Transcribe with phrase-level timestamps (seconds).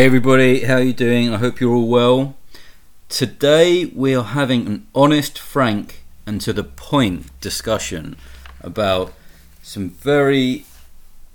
[0.00, 1.30] Everybody, how are you doing?
[1.30, 2.34] I hope you're all well.
[3.10, 8.16] Today we are having an honest, frank, and to the point discussion
[8.62, 9.12] about
[9.60, 10.64] some very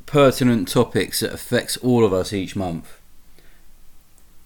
[0.08, 3.00] pertinent topics that affects all of us each month.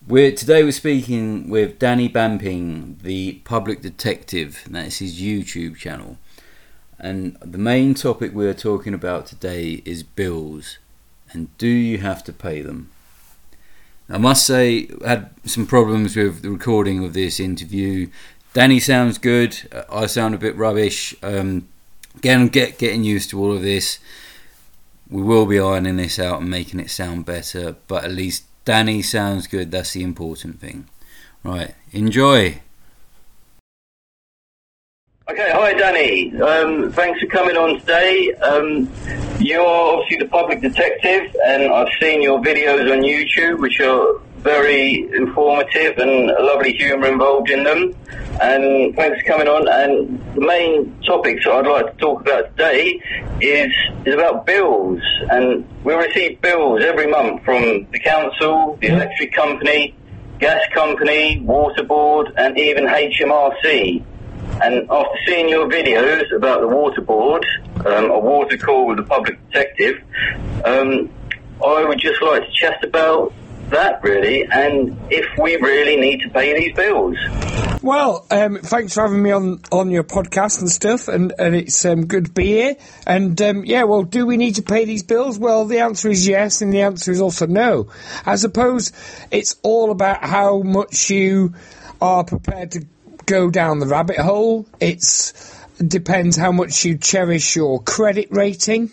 [0.06, 6.18] We're today we're speaking with Danny Bamping, the public detective, and that's his YouTube channel.
[7.00, 10.78] And the main topic we're talking about today is bills
[11.32, 12.92] and do you have to pay them?
[14.10, 18.10] I must say, I had some problems with the recording of this interview.
[18.54, 19.56] Danny sounds good.
[19.90, 21.14] I sound a bit rubbish.
[21.22, 21.68] Um,
[22.16, 24.00] again, get getting used to all of this.
[25.10, 29.02] We will be ironing this out and making it sound better, but at least Danny
[29.02, 29.72] sounds good.
[29.72, 30.88] That's the important thing.
[31.44, 32.62] Right, enjoy.
[35.30, 36.42] Okay, hi Danny.
[36.42, 38.34] Um, thanks for coming on today.
[38.42, 38.90] Um,
[39.40, 45.08] you're obviously the public detective, and I've seen your videos on YouTube, which are very
[45.16, 47.94] informative and a lovely humour involved in them.
[48.42, 49.68] And thanks for coming on.
[49.68, 53.00] And the main topics I'd like to talk about today
[53.40, 53.72] is
[54.08, 55.00] is about bills.
[55.30, 59.94] And we receive bills every month from the council, the electric company,
[60.40, 64.04] gas company, water board, and even HMRC.
[64.62, 67.46] And after seeing your videos about the water board,
[67.86, 70.04] um, a water call with the public detective,
[70.66, 71.10] um,
[71.66, 73.34] I would just like to chat about
[73.70, 77.18] that really, and if we really need to pay these bills.
[77.82, 81.86] Well, um, thanks for having me on, on your podcast and stuff, and, and it's
[81.86, 82.76] um, good to be here.
[83.08, 85.40] And um, yeah, well, do we need to pay these bills?
[85.40, 87.88] Well, the answer is yes, and the answer is also no.
[88.26, 88.92] I suppose
[89.32, 91.54] it's all about how much you
[92.02, 92.86] are prepared to
[93.30, 94.66] go down the rabbit hole.
[94.80, 98.90] It's depends how much you cherish your credit rating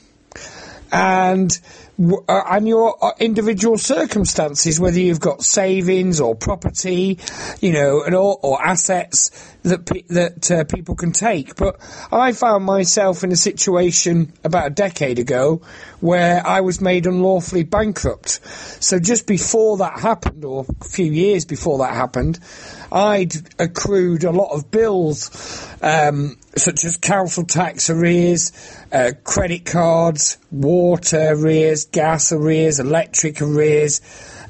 [0.92, 1.58] and
[1.98, 7.18] uh, and your uh, individual circumstances, whether you've got savings or property,
[7.60, 9.30] you know, and or, or assets
[9.62, 11.56] that pe- that uh, people can take.
[11.56, 11.76] But
[12.12, 15.62] I found myself in a situation about a decade ago
[16.00, 18.40] where I was made unlawfully bankrupt.
[18.82, 22.38] So just before that happened, or a few years before that happened,
[22.92, 25.30] I'd accrued a lot of bills,
[25.82, 28.52] um, such as council tax arrears,
[28.90, 34.00] uh, credit cards, water arrears, gas arrears, electric arrears.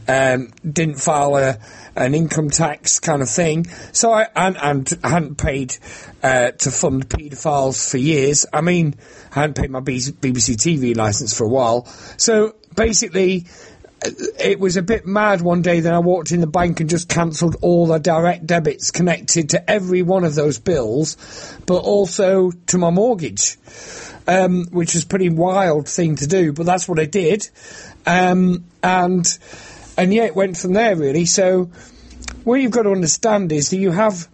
[0.09, 1.59] Um, didn't file a,
[1.97, 3.67] an income tax kind of thing.
[3.93, 5.77] So I and, and hadn't paid
[6.23, 8.47] uh, to fund paedophiles for years.
[8.53, 8.95] I mean,
[9.35, 11.87] I hadn't paid my BBC TV license for a while.
[12.19, 13.47] So basically,
[14.03, 17.09] it was a bit mad one day that I walked in the bank and just
[17.09, 21.17] cancelled all the direct debits connected to every one of those bills,
[21.67, 23.57] but also to my mortgage,
[24.27, 27.49] um, which was a pretty wild thing to do, but that's what I did.
[28.07, 29.27] Um, and,
[29.97, 31.25] and yeah, it went from there really.
[31.25, 31.71] So
[32.45, 34.29] what you've got to understand is that you have,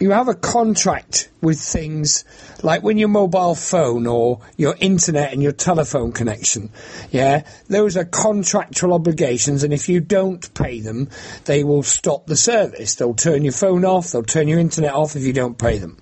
[0.00, 2.24] you have a contract with things
[2.62, 6.70] like when your mobile phone or your internet and your telephone connection,
[7.12, 11.08] yeah, those are contractual obligations, and if you don't pay them,
[11.44, 12.96] they will stop the service.
[12.96, 15.98] They'll turn your phone off, they'll turn your internet off if you don't pay them.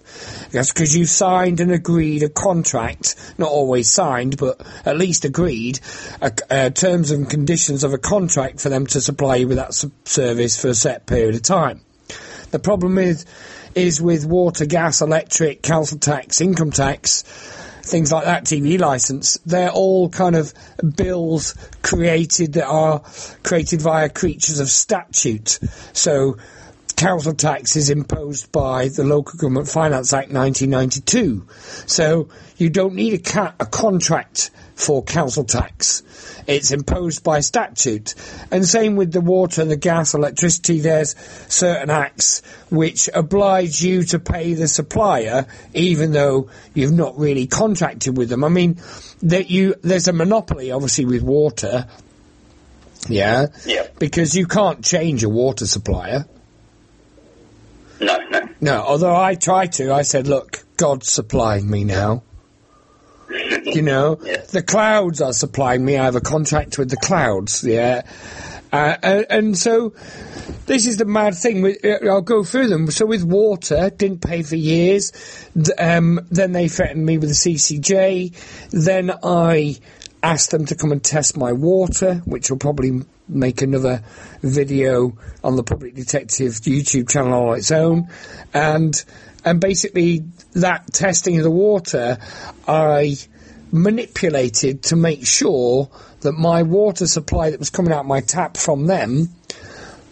[0.52, 5.80] That's because you signed and agreed a contract, not always signed, but at least agreed,
[6.22, 9.74] uh, terms and conditions of a contract for them to supply you with that
[10.04, 11.82] service for a set period of time.
[12.52, 13.24] The problem is
[13.74, 17.22] is with water, gas, electric, council tax, income tax,
[17.82, 19.38] things like that, TV license.
[19.44, 20.54] They're all kind of
[20.96, 23.02] bills created that are
[23.42, 25.58] created via creatures of statute.
[25.92, 26.36] So
[27.02, 31.44] council tax is imposed by the Local Government Finance Act 1992.
[31.86, 36.04] So you don't need a, ca- a contract for council tax.
[36.46, 38.14] It's imposed by statute.
[38.52, 41.16] And same with the water, the gas, electricity, there's
[41.48, 48.16] certain acts which oblige you to pay the supplier even though you've not really contracted
[48.16, 48.44] with them.
[48.44, 48.80] I mean,
[49.22, 51.88] that you there's a monopoly obviously with water.
[53.08, 53.46] Yeah.
[53.66, 53.88] Yeah.
[53.98, 56.26] Because you can't change a water supplier.
[58.02, 58.48] No, no.
[58.60, 62.22] No, although I tried to, I said, look, God's supplying me now.
[63.64, 64.42] you know, Yeah.
[64.50, 65.96] the clouds are supplying me.
[65.96, 67.64] I have a contract with the clouds.
[67.64, 68.02] Yeah.
[68.72, 69.92] Uh, and, and so
[70.66, 71.60] this is the mad thing.
[71.62, 72.90] With, uh, I'll go through them.
[72.90, 75.12] So with water, didn't pay for years.
[75.78, 78.70] Um, then they threatened me with the CCJ.
[78.70, 79.76] Then I
[80.22, 84.02] asked them to come and test my water, which will probably make another
[84.42, 88.08] video on the Public Detective YouTube channel on its own.
[88.54, 89.02] And
[89.44, 92.18] and basically that testing of the water,
[92.68, 93.16] I
[93.72, 95.90] manipulated to make sure
[96.20, 99.30] that my water supply that was coming out my tap from them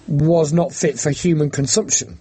[0.09, 2.19] was not fit for human consumption.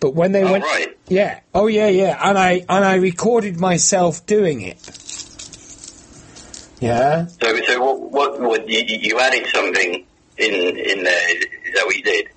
[0.00, 0.96] But when they Oh, went, right.
[1.08, 4.76] yeah, oh yeah, yeah, and I and I recorded myself doing it.
[6.80, 10.04] Yeah, So, so what, what, what you, you added something
[10.36, 12.28] in, in there, is, that what you did?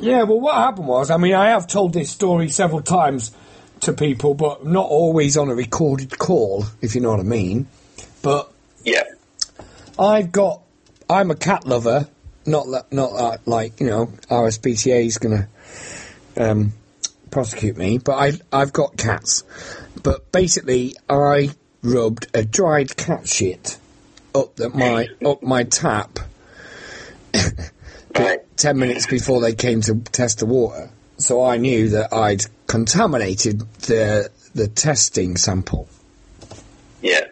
[0.00, 0.22] yeah.
[0.24, 3.32] Well, what happened was, I mean, I have told this story several times
[3.80, 7.68] to people, but not always on a recorded call, if you know what I mean.
[8.22, 8.50] But
[8.84, 9.04] Yeah.
[9.98, 10.62] I've got.
[11.08, 12.08] I'm a cat lover.
[12.44, 12.92] Not that.
[12.92, 14.06] Not that, like you know.
[14.28, 15.48] RSPCA is gonna
[16.36, 16.72] um,
[17.30, 19.44] prosecute me, but I I've got cats.
[20.02, 21.50] But basically, I
[21.86, 23.78] rubbed a dried cat shit
[24.34, 26.18] up the, my up my tap
[28.56, 30.90] ten minutes before they came to test the water.
[31.18, 35.88] So I knew that I'd contaminated the the testing sample.
[37.00, 37.28] Yeah.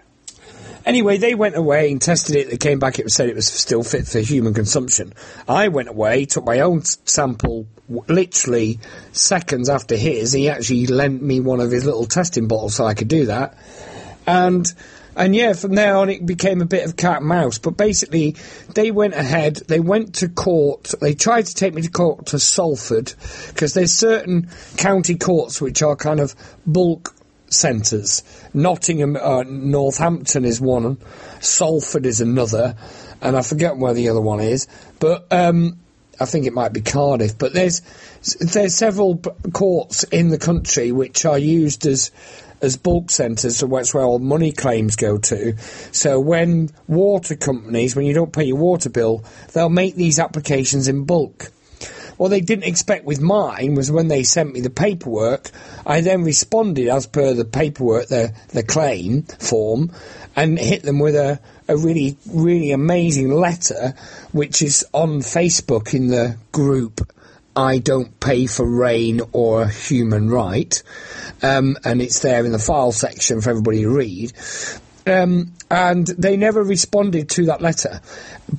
[0.87, 2.51] Anyway, they went away and tested it.
[2.51, 2.99] They came back.
[2.99, 5.15] It said it was still fit for human consumption.
[5.49, 8.81] I went away, took my own sample, literally
[9.13, 10.33] seconds after his.
[10.33, 13.57] He actually lent me one of his little testing bottles so I could do that.
[14.27, 14.73] And
[15.17, 17.59] and yeah, from there on, it became a bit of cat and mouse.
[17.59, 18.37] But basically,
[18.75, 19.57] they went ahead.
[19.69, 20.95] They went to court.
[21.01, 23.15] They tried to take me to court to Salford
[23.49, 26.35] because there's certain county courts which are kind of
[26.67, 27.15] bulk
[27.49, 28.23] centres.
[28.53, 30.99] Nottingham, uh, Northampton is one,
[31.41, 32.77] Salford is another,
[33.21, 34.67] and I forget where the other one is.
[34.99, 35.79] But um,
[36.21, 37.39] I think it might be Cardiff.
[37.39, 37.83] But there's
[38.41, 39.19] there's several
[39.53, 42.11] courts in the country which are used as
[42.61, 45.57] as bulk centres, so that's where all money claims go to.
[45.93, 50.89] So when water companies, when you don't pay your water bill, they'll make these applications
[50.89, 51.51] in bulk.
[52.17, 55.51] What they didn't expect with mine was when they sent me the paperwork,
[55.85, 59.91] I then responded as per the paperwork, the, the claim form,
[60.37, 63.95] and hit them with a, a really, really amazing letter,
[64.33, 67.01] which is on Facebook in the group
[67.57, 70.83] I don't pay for rain or human right.
[71.43, 74.33] Um, and it's there in the file section for everybody to read.
[75.07, 78.01] Um, and they never responded to that letter.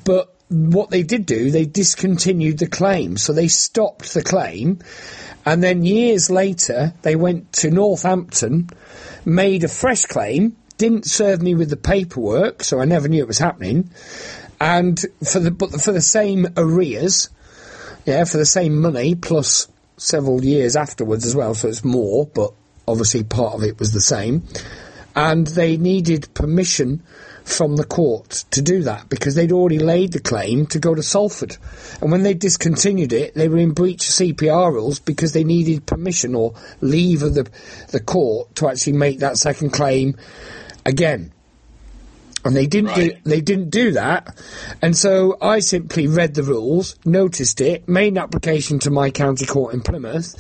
[0.06, 3.18] But what they did do, they discontinued the claim.
[3.18, 4.80] So they stopped the claim.
[5.46, 8.70] And then years later, they went to Northampton,
[9.26, 13.28] made a fresh claim, didn't serve me with the paperwork, so I never knew it
[13.28, 13.90] was happening.
[14.60, 17.30] And for the but for the same arrears,
[18.06, 19.68] yeah, for the same money plus
[19.98, 22.54] several years afterwards as well, so it's more, but
[22.88, 24.44] obviously part of it was the same.
[25.16, 27.02] And they needed permission
[27.44, 31.04] from the court to do that because they'd already laid the claim to go to
[31.04, 31.58] Salford.
[32.02, 35.86] And when they discontinued it, they were in breach of CPR rules because they needed
[35.86, 37.48] permission or leave of the,
[37.90, 40.18] the court to actually make that second claim
[40.86, 41.32] again
[42.46, 43.18] and they didn't Right.
[43.24, 44.36] do they didn't do that.
[44.82, 49.46] And so I simply read the rules noticed it made an application to my county
[49.46, 50.36] court in Plymouth.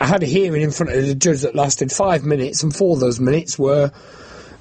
[0.00, 2.94] I had a hearing in front of the judge that lasted five minutes and four
[2.94, 3.90] of those minutes were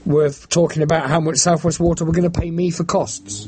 [0.06, 3.48] were talking about how much Southwest Water were going to pay me for costs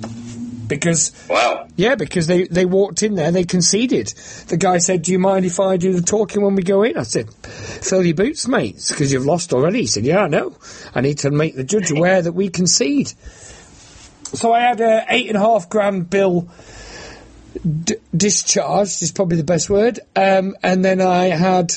[0.76, 1.68] because Wow.
[1.76, 4.08] yeah, because they, they walked in there, and they conceded.
[4.48, 6.98] The guy said, "Do you mind if I do the talking when we go in?"
[6.98, 10.56] I said, "Fill your boots, mate, because you've lost already." He said, "Yeah, I know.
[10.94, 13.08] I need to make the judge aware that we concede."
[14.34, 16.50] So I had a eight and a half grand bill
[17.84, 19.02] d- discharged.
[19.04, 20.00] Is probably the best word.
[20.16, 21.72] Um, and then I had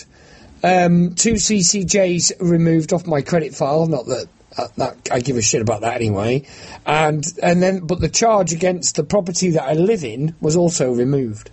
[0.64, 3.86] um, two CCJs removed off my credit file.
[3.86, 4.28] Not that.
[4.58, 6.46] Uh, that I give a shit about that anyway,
[6.86, 10.92] and and then but the charge against the property that I live in was also
[10.92, 11.50] removed.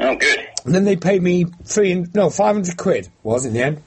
[0.00, 0.48] Oh, good.
[0.64, 3.82] And then they paid me three and no five hundred quid was in the end.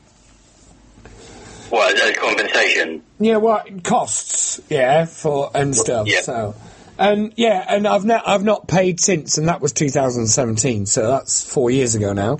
[1.71, 3.03] Well, as compensation.
[3.19, 4.61] Yeah, what costs?
[4.69, 6.07] Yeah, for and stuff.
[6.07, 6.21] yeah.
[6.21, 6.55] So,
[6.97, 10.85] and yeah, and I've not I've not paid since, and that was 2017.
[10.85, 12.39] So that's four years ago now.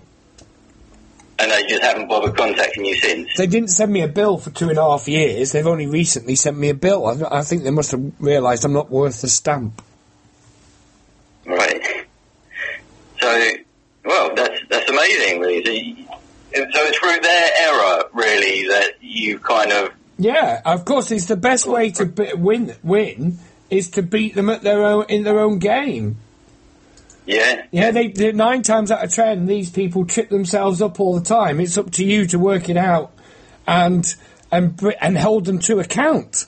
[1.39, 3.29] And they just haven't bothered contacting you since.
[3.37, 5.51] They didn't send me a bill for two and a half years.
[5.51, 7.05] They've only recently sent me a bill.
[7.05, 9.81] I, I think they must have realised I'm not worth the stamp.
[11.45, 12.05] Right.
[13.21, 13.49] So,
[14.03, 15.63] well, that's that's amazing, really.
[15.63, 16.05] So, you,
[16.53, 21.11] so it's through their error, really, that you kind of Yeah, of course.
[21.11, 22.75] It's the best way to be, win.
[22.83, 23.37] Win
[23.69, 26.17] is to beat them at their own in their own game.
[27.27, 27.65] Yeah.
[27.71, 31.25] Yeah, they, they nine times out of ten, these people trip themselves up all the
[31.25, 31.59] time.
[31.59, 33.11] It's up to you to work it out
[33.67, 34.15] and
[34.51, 36.45] and and hold them to account.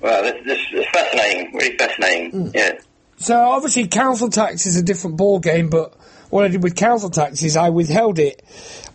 [0.00, 2.32] Well, this, this is fascinating, really fascinating.
[2.32, 2.54] Mm.
[2.54, 2.78] Yeah.
[3.16, 5.97] So obviously, council tax is a different ball game, but
[6.30, 8.42] what I did with council tax is I withheld it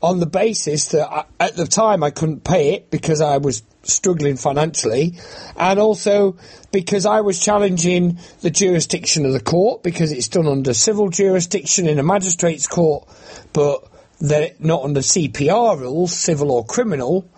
[0.01, 3.63] on the basis that I, at the time I couldn't pay it because I was
[3.83, 5.17] struggling financially,
[5.57, 6.37] and also
[6.71, 11.87] because I was challenging the jurisdiction of the court because it's done under civil jurisdiction
[11.87, 13.07] in a magistrate's court,
[13.51, 13.83] but
[14.19, 17.29] they're not under CPR rules, civil or criminal.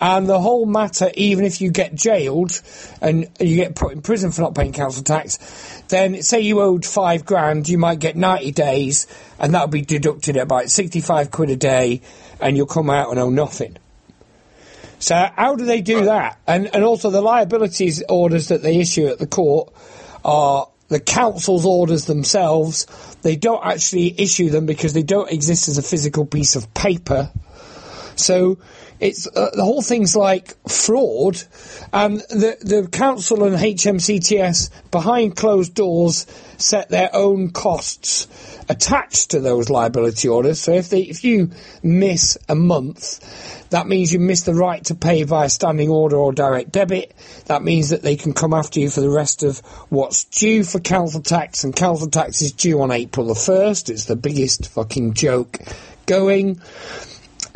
[0.00, 2.60] And the whole matter, even if you get jailed
[3.00, 6.84] and you get put in prison for not paying council tax, then say you owed
[6.84, 9.06] five grand, you might get 90 days,
[9.38, 12.02] and that'll be deducted at about 65 quid a day,
[12.40, 13.76] and you'll come out and owe nothing.
[14.98, 16.38] So how do they do that?
[16.46, 19.72] And and also the liabilities orders that they issue at the court
[20.24, 22.86] are the council's orders themselves.
[23.22, 27.30] They don't actually issue them because they don't exist as a physical piece of paper.
[28.14, 28.58] So
[29.00, 31.42] it's uh, the whole thing's like fraud,
[31.92, 36.26] and the the council and HMCTS behind closed doors
[36.56, 38.26] set their own costs
[38.68, 40.60] attached to those liability orders.
[40.60, 41.50] So if they if you
[41.82, 46.32] miss a month, that means you miss the right to pay via standing order or
[46.32, 47.14] direct debit.
[47.46, 49.58] That means that they can come after you for the rest of
[49.90, 53.90] what's due for council tax, and council tax is due on April the first.
[53.90, 55.58] It's the biggest fucking joke
[56.06, 56.60] going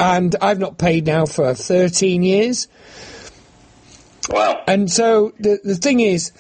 [0.01, 2.69] and I've not paid now for 13 years.
[4.31, 4.63] Wow.
[4.67, 6.33] And so the the thing is,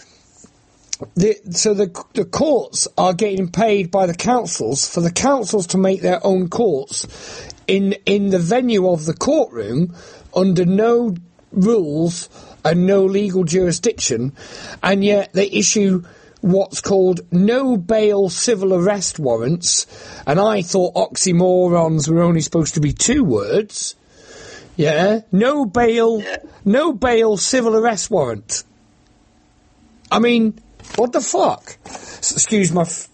[1.14, 5.78] the, so the the courts are getting paid by the councils for the councils to
[5.78, 7.06] make their own courts
[7.66, 9.94] in in the venue of the courtroom
[10.34, 11.14] under no
[11.52, 12.30] rules
[12.64, 14.32] and no legal jurisdiction,
[14.82, 16.02] and yet they issue
[16.40, 19.86] what's called no bail civil arrest warrants,
[20.26, 23.94] and I thought oxymorons were only supposed to be two words.
[24.76, 26.22] Yeah, no bail,
[26.64, 28.64] no bail civil arrest warrant.
[30.10, 30.58] I mean,
[30.96, 31.76] what the fuck?
[31.86, 33.08] S- Excuse my f-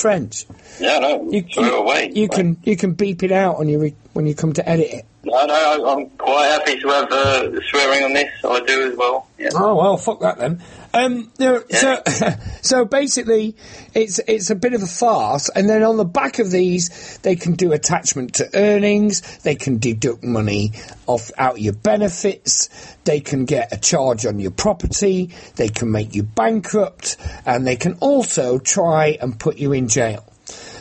[0.00, 0.44] French.
[0.78, 2.12] Yeah, no, You, you, away.
[2.14, 4.90] you can you can beep it out on your re- when you come to edit
[4.90, 5.06] it.
[5.24, 8.30] No, no, I'm quite happy to have uh, swearing on this.
[8.44, 9.26] I do as well.
[9.38, 9.48] Yeah.
[9.54, 10.62] Oh well, fuck that then.
[10.92, 12.02] Um, no, so
[12.62, 13.56] so basically,
[13.94, 17.36] it's it's a bit of a farce, and then on the back of these, they
[17.36, 20.72] can do attachment to earnings, they can deduct money
[21.06, 22.68] off out your benefits,
[23.04, 27.16] they can get a charge on your property, they can make you bankrupt,
[27.46, 30.24] and they can also try and put you in jail.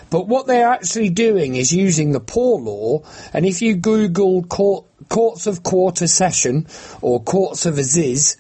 [0.10, 4.86] But what they're actually doing is using the poor law, and if you Google court,
[5.08, 6.68] courts of quarter session
[7.02, 8.38] or courts of assize,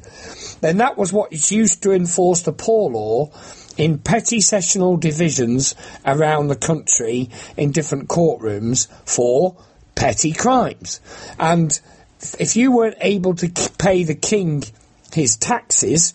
[0.62, 3.32] then that was what is used to enforce the poor law
[3.78, 5.75] in petty sessional divisions
[6.06, 9.56] around the country in different courtrooms for
[9.96, 11.00] petty crimes.
[11.39, 11.80] And
[12.39, 14.63] if you weren't able to pay the king
[15.13, 16.13] his taxes,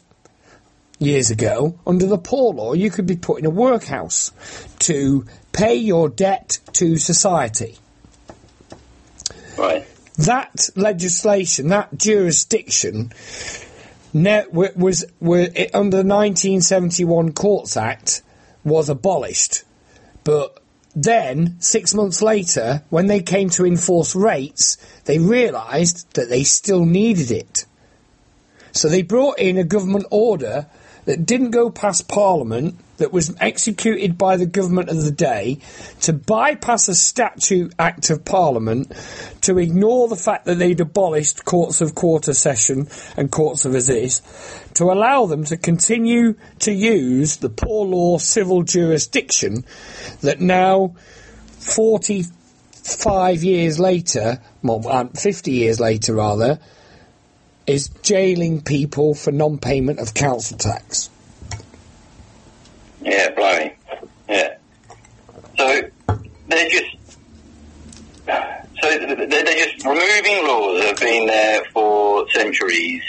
[0.99, 4.33] years ago, under the poor law, you could be put in a workhouse
[4.81, 7.79] to pay your debt to society.
[9.57, 9.87] Right.
[10.17, 13.13] That legislation, that jurisdiction,
[14.15, 18.23] ne- wa- was it, under the 1971 Courts Act
[18.65, 19.65] was abolished,
[20.23, 20.61] but
[20.97, 26.87] then six months later, when they came to enforce rates, they realised that they still
[26.87, 27.67] needed it.
[28.73, 30.67] So they brought in a government order
[31.05, 35.59] that didn't go past Parliament, that was executed by the government of the day,
[36.01, 38.93] to bypass a statute act of Parliament,
[39.43, 44.23] to ignore the fact that they'd abolished courts of quarter session and courts of assize,
[44.75, 49.65] to allow them to continue to use the poor law civil jurisdiction
[50.21, 50.95] that now,
[51.59, 56.59] 45 years later, well, um, 50 years later rather,
[57.67, 61.11] is jailing people for non-payment of council tax.
[63.01, 63.75] Yeah, blimey.
[64.29, 64.57] Yeah.
[65.57, 65.83] So
[66.49, 66.97] they're just
[68.27, 73.03] so they're just removing laws that have been there for centuries,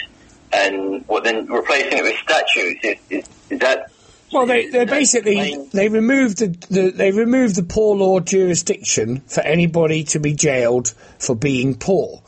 [0.52, 2.80] and what then replacing it with statutes.
[2.82, 3.90] Is, is, is that?
[4.32, 9.40] Well, they they basically they removed the, the they removed the poor law jurisdiction for
[9.40, 12.22] anybody to be jailed for being poor,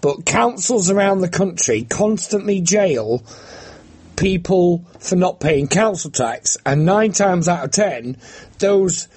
[0.00, 3.22] but councils around the country constantly jail
[4.16, 8.16] people for not paying council tax, and nine times out of ten,
[8.58, 9.08] those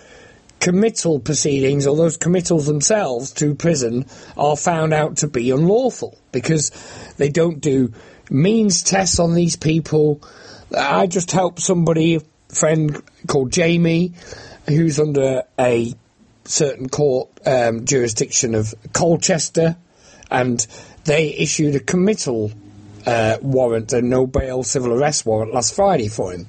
[0.59, 4.05] committal proceedings or those committals themselves to prison
[4.38, 6.69] are found out to be unlawful because
[7.17, 7.91] they don't do
[8.29, 10.21] means tests on these people.
[10.77, 12.19] I just helped somebody, a
[12.53, 14.13] friend called Jamie,
[14.67, 15.93] who's under a
[16.45, 19.77] certain court um, jurisdiction of Colchester,
[20.31, 20.65] and
[21.03, 22.51] they issued a committal
[23.05, 26.47] uh, warrant, a no bail civil arrest warrant last Friday for him.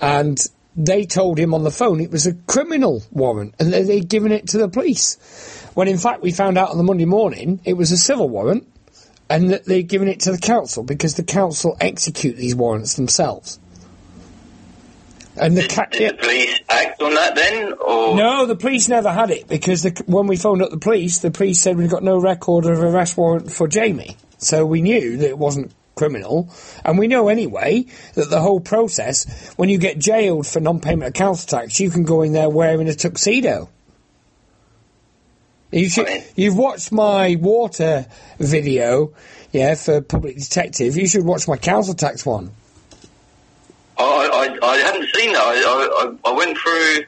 [0.00, 0.38] And
[0.74, 4.32] they told him on the phone it was a criminal warrant and that they'd given
[4.32, 5.16] it to the police.
[5.74, 8.66] When in fact we found out on the Monday morning it was a civil warrant
[9.28, 13.58] and that they'd given it to the council because the council execute these warrants themselves.
[15.36, 18.88] And the Did, ca- did the police act on that then, or no, the police
[18.88, 21.90] never had it because the, when we phoned up the police, the police said we've
[21.90, 24.16] got no record of arrest warrant for Jamie.
[24.38, 26.50] So we knew that it wasn't criminal.
[26.84, 31.14] And we know anyway that the whole process, when you get jailed for non-payment of
[31.14, 33.70] council tax, you can go in there wearing a tuxedo.
[35.70, 38.06] You should, you've watched my water
[38.38, 39.14] video,
[39.52, 40.96] yeah, for Public Detective.
[40.98, 42.52] You should watch my council tax one.
[44.04, 45.42] I, I, I hadn't seen that.
[45.42, 47.04] I, I, I went through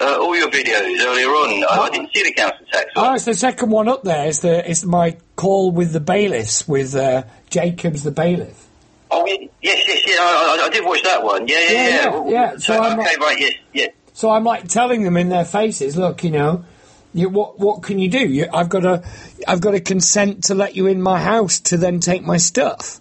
[0.00, 1.64] uh, all your videos earlier on.
[1.70, 4.26] I, I didn't see the council tax Oh, it's the second one up there.
[4.28, 8.66] It's the it's my call with the bailiffs with uh, Jacobs the bailiff.
[9.10, 10.14] Oh, yes, yes, yeah.
[10.18, 11.46] I, I, did watch that one.
[11.46, 12.24] Yeah, yeah, Yeah, yeah.
[12.24, 12.50] yeah, yeah.
[12.52, 13.90] So So, I'm okay, not- right, yes, yes.
[14.12, 16.64] So I'm like telling them in their faces, look, you know,
[17.12, 18.26] you, what what can you do?
[18.26, 19.04] You, I've got to
[19.46, 23.00] I've got to consent to let you in my house to then take my stuff.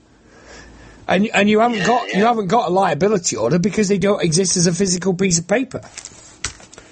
[1.08, 4.24] And and you haven't Yeah, got you haven't got a liability order because they don't
[4.24, 5.82] exist as a physical piece of paper.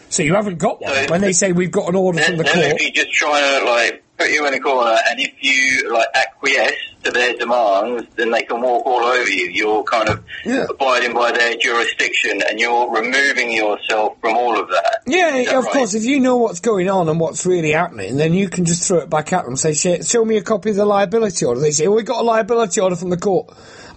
[0.09, 0.93] So you haven't got one.
[0.93, 3.39] So- when they say we've got an order from the court, if you just try
[3.59, 8.07] to like put you in a corner, and if you like acquiesce to their demands,
[8.15, 9.49] then they can walk all over you.
[9.51, 10.65] You're kind of Yeah.
[10.69, 15.01] abiding by their jurisdiction, and you're removing yourself from all of that.
[15.07, 15.73] Yeah, of right?
[15.73, 15.93] course.
[15.93, 18.99] If you know what's going on and what's really happening, then you can just throw
[18.99, 21.71] it back at them and say, show me a copy of the liability order." They
[21.71, 23.47] say, "Oh, we got a liability order from the court."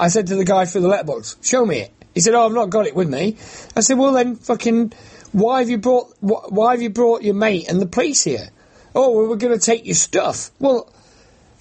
[0.01, 2.53] I said to the guy through the letterbox, "Show me it." He said, "Oh, I've
[2.53, 3.37] not got it with me."
[3.77, 4.93] I said, "Well, then, fucking,
[5.33, 8.51] why have you brought wh- why have you brought your mate and the police here?"
[8.97, 10.53] Oh, well, we're going to take your stuff.
[10.61, 10.89] Well,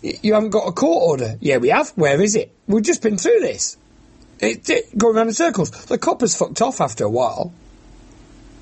[0.04, 1.38] you haven't got a court order.
[1.40, 1.90] Yeah, we have.
[1.92, 2.54] Where is it?
[2.68, 3.78] We've just been through this.
[4.40, 5.72] It, it, going around in circles.
[5.72, 7.54] The coppers fucked off after a while.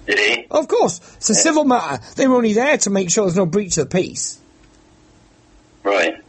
[0.06, 0.48] Did he?
[0.52, 2.04] Of course, it's a civil matter.
[2.16, 4.40] They were only there to make sure there's no breach of the peace.
[5.84, 6.22] Right.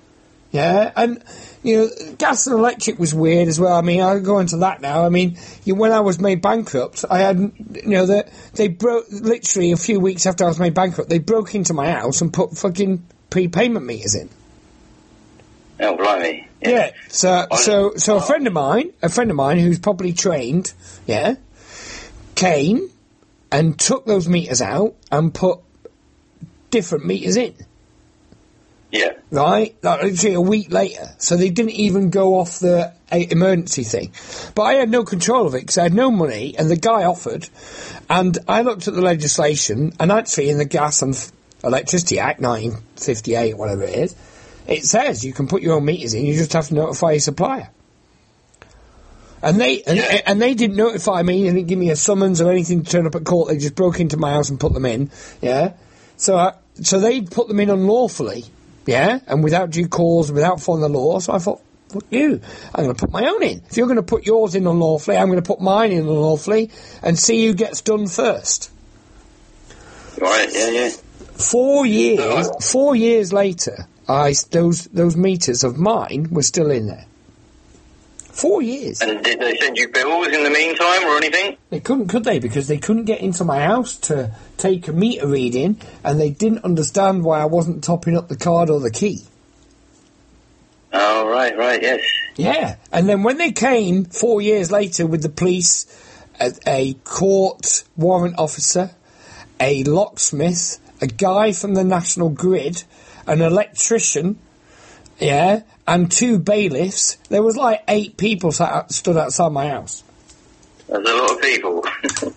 [0.50, 1.22] Yeah, and
[1.62, 3.74] you know, gas and electric was weird as well.
[3.74, 5.04] I mean, I'll go into that now.
[5.04, 9.06] I mean, you, when I was made bankrupt, I had, you know, that they broke
[9.10, 11.08] literally a few weeks after I was made bankrupt.
[11.08, 14.28] They broke into my house and put fucking prepayment meters in.
[15.82, 16.48] Oh, blimey.
[16.60, 16.92] Yeah.
[17.08, 20.72] So, so, so a friend of mine, a friend of mine who's properly trained,
[21.06, 21.34] yeah,
[22.34, 22.88] came
[23.50, 25.60] and took those meters out and put
[26.70, 27.54] different meters in.
[28.92, 29.12] Yeah.
[29.30, 29.74] right?
[29.82, 31.08] Like literally a week later.
[31.16, 34.12] So they didn't even go off the uh, emergency thing.
[34.54, 37.04] But I had no control of it because I had no money, and the guy
[37.04, 37.48] offered.
[38.10, 41.32] And I looked at the legislation, and actually in the Gas and
[41.64, 44.14] Electricity Act 1958, whatever it is,
[44.66, 46.24] it says you can put your own meters in.
[46.24, 47.70] You just have to notify your supplier.
[49.42, 50.20] And they and, Yeah.
[50.26, 51.42] and they didn't notify me.
[51.42, 53.48] They didn't give me a summons or anything to turn up at court.
[53.48, 55.10] They just broke into my house and put them in.
[55.40, 55.72] Yeah.
[56.16, 58.44] So I, so they put them in unlawfully.
[58.86, 61.20] Yeah, and without due cause, without following the law.
[61.20, 62.40] So I thought, fuck you.
[62.74, 63.62] I'm going to put my own in.
[63.70, 66.70] If you're going to put yours in unlawfully, I'm going to put mine in unlawfully
[67.00, 68.72] and see who gets done first.
[70.20, 70.48] Right.
[70.52, 70.70] Yeah.
[70.70, 70.90] Yeah.
[71.34, 77.06] Four years, four years later, I those those meters of mine were still in there.
[78.32, 79.02] Four years.
[79.02, 81.58] And did they send you bills in the meantime or anything?
[81.68, 82.38] They couldn't, could they?
[82.38, 86.64] Because they couldn't get into my house to take a meter reading, and they didn't
[86.64, 89.24] understand why I wasn't topping up the card or the key.
[90.94, 91.56] Oh, right.
[91.56, 91.82] Right.
[91.82, 92.00] Yes.
[92.36, 95.86] Yeah, and then when they came four years later with the police,
[96.40, 98.92] a, a court warrant officer,
[99.60, 102.84] a locksmith, a guy from the National Grid,
[103.26, 104.38] an electrician,
[105.18, 110.04] yeah, and two bailiffs, there was like eight people sat stood outside my house.
[110.88, 111.84] There's a lot of people.
[112.20, 112.34] A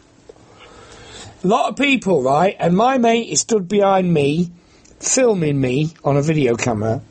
[1.47, 2.55] lot of people, right?
[2.59, 4.51] And my mate is stood behind me,
[4.99, 7.01] filming me on a video camera.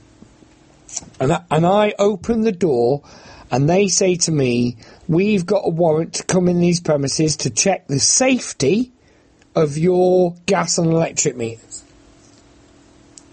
[1.20, 3.02] And I, and I open the door,
[3.50, 4.76] and they say to me,
[5.08, 8.92] "We've got a warrant to come in these premises to check the safety
[9.54, 11.83] of your gas and electric meters."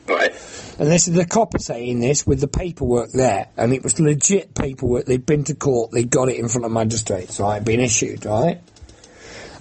[0.07, 0.31] Right.
[0.79, 4.55] And this is the copper saying this with the paperwork there, and it was legit
[4.55, 5.05] paperwork.
[5.05, 8.61] They'd been to court, they got it in front of magistrates, right, been issued, right?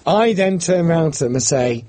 [0.07, 1.85] I then turn around to them and say,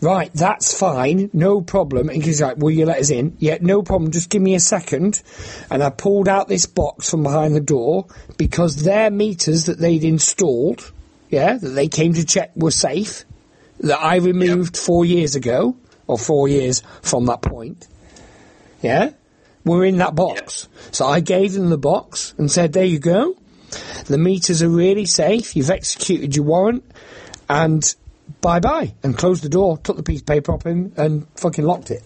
[0.00, 2.08] right, that's fine, no problem.
[2.08, 3.36] And he's like, will you let us in?
[3.38, 5.22] Yeah, no problem, just give me a second.
[5.70, 10.04] And I pulled out this box from behind the door because their meters that they'd
[10.04, 10.92] installed,
[11.30, 13.24] yeah, that they came to check were safe,
[13.80, 15.76] that I removed four years ago,
[16.08, 17.86] or four years from that point
[18.80, 19.10] yeah,
[19.64, 20.68] We're in that box.
[20.92, 23.36] So I gave them the box and said, there you go.
[24.06, 25.56] The meters are really safe.
[25.56, 26.84] You've executed your warrant.
[27.48, 27.94] and
[28.40, 31.64] bye bye, and closed the door, took the piece of paper off him, and fucking
[31.64, 32.02] locked it.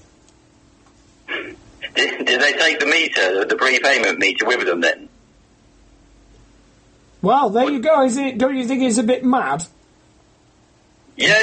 [1.94, 5.08] Did, did they take the meter, the prepayment meter, with them then?
[7.20, 8.04] Well, there you go.
[8.04, 8.38] Is it?
[8.38, 9.66] Don't you think it's a bit mad?
[11.16, 11.34] Yeah, yeah,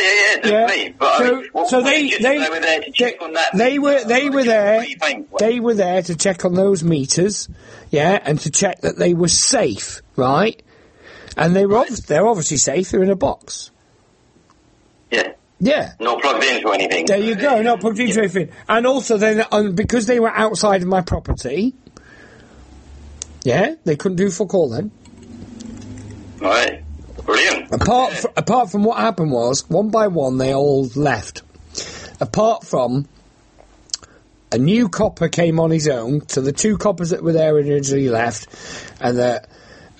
[0.44, 0.90] yeah, Yeah.
[0.98, 3.34] But So- I mean, what- so they- just- they- were there to check they- on
[3.34, 3.52] that.
[3.56, 5.40] they were, they were there- the prepayment one?
[5.40, 7.48] They were there to check on those meters,
[7.92, 10.60] yeah, and to check that they were safe, right?
[11.38, 12.90] And they were ob- they're obviously safe.
[12.90, 13.70] They're in a box.
[15.12, 15.30] Yeah,
[15.60, 15.92] Yeah.
[16.00, 17.06] not plugged into anything.
[17.06, 17.62] There you go.
[17.62, 18.50] Not plugged into anything.
[18.68, 21.76] And also, then um, because they were outside of my property,
[23.44, 24.92] yeah, they couldn't do fuck all then.
[26.42, 26.84] Right,
[27.30, 27.72] brilliant.
[27.72, 31.44] Apart fr- apart from what happened was one by one they all left.
[32.20, 33.08] Apart from
[34.52, 38.10] a new copper came on his own, so the two coppers that were there originally
[38.10, 38.48] left,
[39.00, 39.44] and the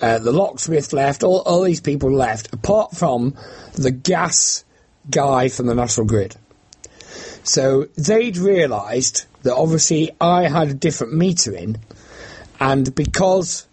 [0.00, 1.22] uh, the locksmith left.
[1.22, 2.52] All all these people left.
[2.52, 3.34] Apart from
[3.74, 4.64] the gas
[5.10, 6.36] guy from the national grid.
[7.42, 11.78] So they'd realised that obviously I had a different meter in,
[12.58, 13.66] and because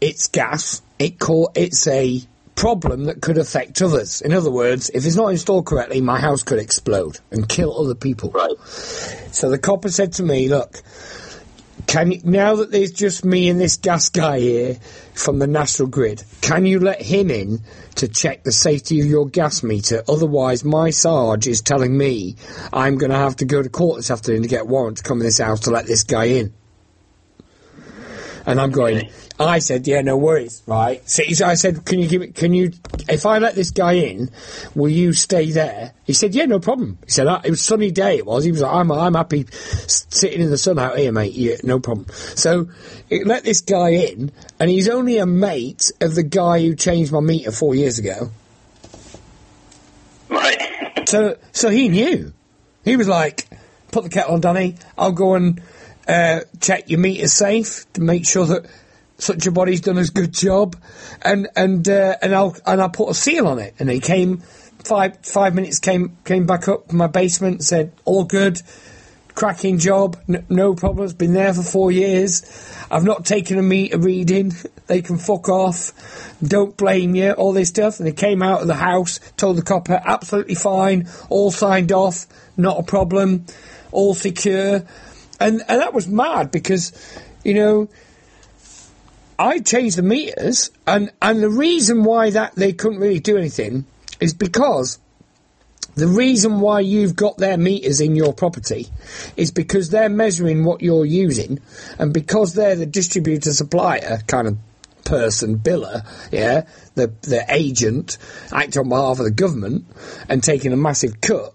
[0.00, 2.20] it's gas, it cau- it's a
[2.54, 4.20] problem that could affect others.
[4.20, 7.94] In other words, if it's not installed correctly, my house could explode and kill other
[7.94, 8.30] people.
[8.30, 8.56] Right.
[8.68, 10.82] So the copper said to me, "Look,
[11.86, 14.78] can you, now that there's just me and this gas guy here
[15.14, 17.60] from the national grid, can you let him in
[17.96, 20.02] to check the safety of your gas meter?
[20.08, 22.36] Otherwise, my Sarge is telling me
[22.72, 25.02] I'm going to have to go to court this afternoon to get a warrant to
[25.02, 26.54] come in this house to let this guy in."
[28.46, 29.10] And I'm going.
[29.38, 32.36] I said, "Yeah, no worries, right?" So I said, "Can you give it?
[32.36, 32.72] Can you?
[33.08, 34.30] If I let this guy in,
[34.76, 37.90] will you stay there?" He said, "Yeah, no problem." He said, "Ah, "It was sunny
[37.90, 38.18] day.
[38.18, 41.32] It was." He was like, "I'm, I'm happy sitting in the sun out here, mate.
[41.32, 42.68] Yeah, no problem." So
[43.10, 47.10] it let this guy in, and he's only a mate of the guy who changed
[47.10, 48.30] my meter four years ago.
[50.28, 51.08] Right.
[51.08, 52.32] So, so he knew.
[52.84, 53.48] He was like,
[53.90, 54.76] "Put the kettle on, Danny.
[54.96, 55.60] I'll go and
[56.06, 58.66] uh, check your meter safe to make sure that
[59.18, 60.76] such a body's done a good job,
[61.22, 64.38] and and uh, and I'll and I'll put a seal on it." And he came
[64.84, 68.60] five five minutes came came back up from my basement, said, "All good."
[69.34, 71.12] Cracking job, n- no problems.
[71.12, 72.44] Been there for four years.
[72.88, 74.52] I've not taken a meter reading.
[74.86, 76.36] They can fuck off.
[76.46, 77.32] Don't blame you.
[77.32, 78.00] All this stuff.
[78.00, 82.26] And they came out of the house, told the copper, absolutely fine, all signed off,
[82.58, 83.46] not a problem,
[83.92, 84.84] all secure.
[85.40, 86.92] And and that was mad because,
[87.44, 87.88] you know,
[89.38, 93.84] I changed the meters, and and the reason why that they couldn't really do anything
[94.20, 94.98] is because
[95.96, 98.88] the reason why you've got their meters in your property
[99.36, 101.60] is because they're measuring what you're using,
[101.98, 104.58] and because they're the distributor supplier kind of
[105.04, 108.18] person, biller, yeah, the the agent
[108.52, 109.84] acting on behalf of the government
[110.28, 111.54] and taking a massive cut.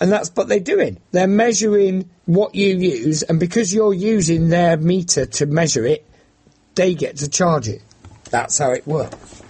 [0.00, 0.98] And that's what they're doing.
[1.12, 6.04] They're measuring what you use, and because you're using their meter to measure it,
[6.74, 7.82] they get to charge it.
[8.30, 9.42] That's how it works.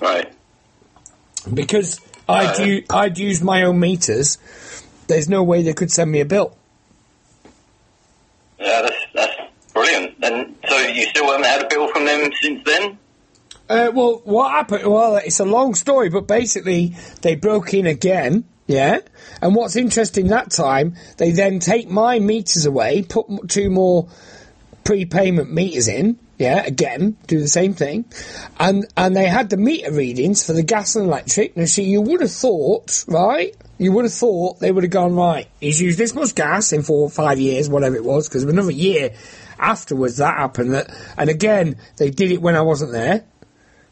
[0.00, 0.32] Right.
[1.52, 4.38] Because I'd, u- I'd used my own meters,
[5.08, 6.56] there's no way they could send me a bill.
[8.58, 9.34] Yeah, that's that's
[9.72, 10.24] brilliant.
[10.24, 12.98] And so you still haven't had a bill from them since then?
[13.68, 14.86] Uh, well, what happened?
[14.86, 18.44] Well, it's a long story, but basically they broke in again.
[18.66, 19.00] Yeah,
[19.42, 24.08] and what's interesting that time, they then take my meters away, put two more
[24.84, 26.18] prepayment meters in.
[26.36, 28.06] Yeah, again, do the same thing,
[28.58, 31.56] and and they had the meter readings for the gas and electric.
[31.56, 33.54] Now, see, you would have thought, right?
[33.78, 35.46] You would have thought they would have gone right.
[35.60, 38.72] He's used this much gas in four or five years, whatever it was, because another
[38.72, 39.10] year
[39.60, 40.74] afterwards that happened.
[40.74, 43.24] That, and again, they did it when I wasn't there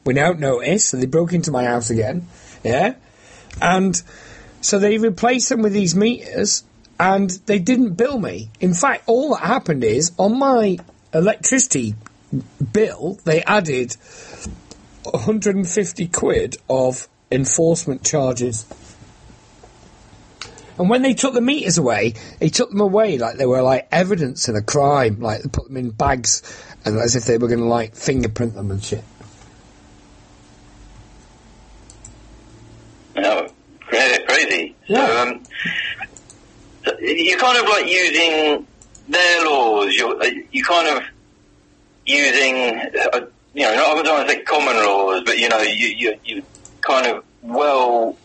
[0.04, 2.26] without notice, so they broke into my house again.
[2.64, 2.94] Yeah,
[3.60, 4.02] and
[4.60, 6.64] so they replaced them with these meters,
[7.02, 8.48] and they didn't bill me.
[8.60, 10.78] In fact, all that happened is on my
[11.12, 11.96] electricity
[12.72, 13.96] bill, they added
[15.02, 18.66] 150 quid of enforcement charges.
[20.78, 23.88] And when they took the meters away, they took them away like they were like
[23.90, 25.18] evidence in a crime.
[25.18, 26.40] Like they put them in bags
[26.84, 29.02] and as if they were going to like fingerprint them and shit.
[33.16, 33.48] No,
[33.80, 34.76] cra- crazy.
[34.86, 35.06] Yeah.
[35.06, 35.42] So, um,
[37.00, 38.66] you're kind of like using
[39.08, 39.94] their laws.
[39.94, 41.02] You're uh, you kind of
[42.06, 42.78] using,
[43.12, 45.88] uh, you know, not I don't want to say common laws, but you know, you
[45.88, 46.42] you you
[46.80, 48.16] kind of well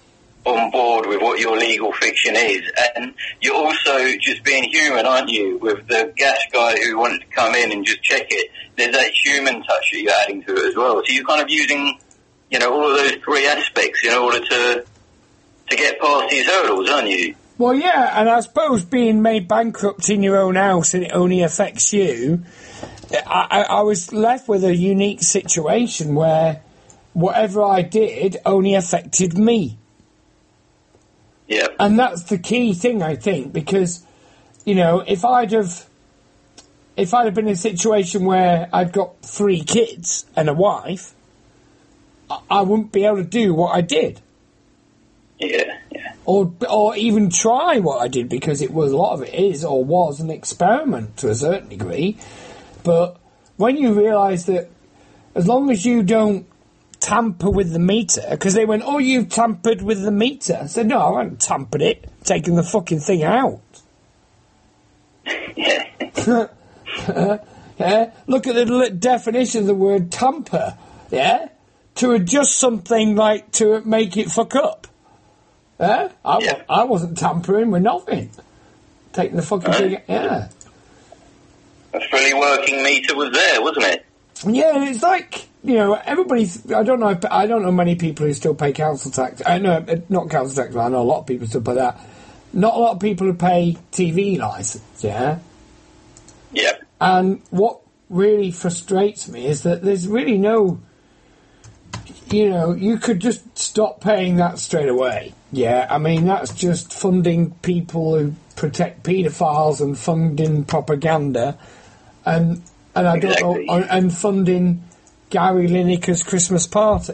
[0.46, 2.62] on board with what your legal fiction is,
[2.96, 5.58] and you're also just being human, aren't you?
[5.58, 9.12] With the gas guy who wanted to come in and just check it, there's that
[9.12, 11.02] human touch that you're adding to it as well.
[11.06, 12.00] So you're kind of using
[12.50, 14.86] you know, all of those three aspects in order to
[15.70, 17.36] to get past these hurdles, aren't you?
[17.58, 21.42] Well, yeah, and I suppose being made bankrupt in your own house and it only
[21.42, 22.44] affects you,
[23.12, 26.62] I, I, I was left with a unique situation where
[27.14, 29.78] whatever I did only affected me.
[31.48, 31.68] Yeah.
[31.80, 34.06] And that's the key thing, I think, because,
[34.66, 35.86] you know, if I'd have.
[36.96, 41.14] If I'd have been in a situation where I'd got three kids and a wife,
[42.28, 44.20] I, I wouldn't be able to do what I did.
[45.38, 46.14] Yeah, yeah.
[46.28, 49.64] Or or even try what I did because it was a lot of it is
[49.64, 52.18] or was an experiment to a certain degree.
[52.84, 53.18] But
[53.56, 54.70] when you realise that
[55.34, 56.46] as long as you don't
[57.00, 60.88] tamper with the meter, because they went, "Oh, you've tampered with the meter," I said,
[60.88, 62.10] "No, I haven't tampered it.
[62.26, 63.62] taking the fucking thing out."
[65.56, 66.48] Yeah.
[67.80, 70.76] Yeah, look at the definition of the word tamper.
[71.12, 71.50] Yeah,
[71.96, 74.88] to adjust something like to make it fuck up.
[75.80, 76.62] Yeah, I, Yeah.
[76.70, 78.30] I wasn't tampering with nothing.
[79.14, 79.78] Taking the fucking Right.
[79.78, 79.98] thing.
[80.08, 80.48] Yeah,
[81.94, 84.06] A fully working meter was there, wasn't it?
[84.46, 84.76] yeah.
[84.76, 86.72] and It's like you know everybody's.
[86.72, 87.10] I don't know.
[87.10, 89.42] if- I don't know many people who still pay council tax.
[89.46, 90.74] I know uh, not council tax.
[90.76, 92.00] but I know a lot of people still pay that.
[92.54, 95.04] Not a lot of people who pay TV license.
[95.04, 95.40] Yeah.
[96.54, 96.74] Yeah.
[97.02, 100.80] And what really frustrates me is that there's really no,
[102.32, 105.34] you know, you could just stop paying that straight away.
[105.52, 111.58] Yeah, I mean, that's just funding people who protect paedophiles and funding propaganda.
[112.26, 112.62] And,
[112.96, 113.56] and I don't know,
[113.90, 114.84] and- funding
[115.30, 117.14] Gary Lineker's Christmas party.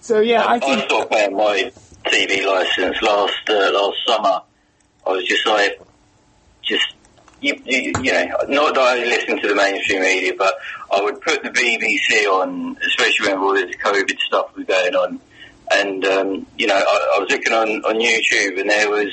[0.00, 0.84] So, yeah, I I think.
[0.84, 1.72] stopped paying my
[2.06, 4.42] TV license last uh, last summer.
[5.06, 5.80] I was just like,
[6.62, 6.86] just
[7.42, 10.54] you, you, you know, not that I listen to the mainstream media, but
[10.92, 15.20] I would put the BBC on, especially when all this COVID stuff was going on.
[15.72, 19.10] And um, you know, I, I was looking on on YouTube, and there was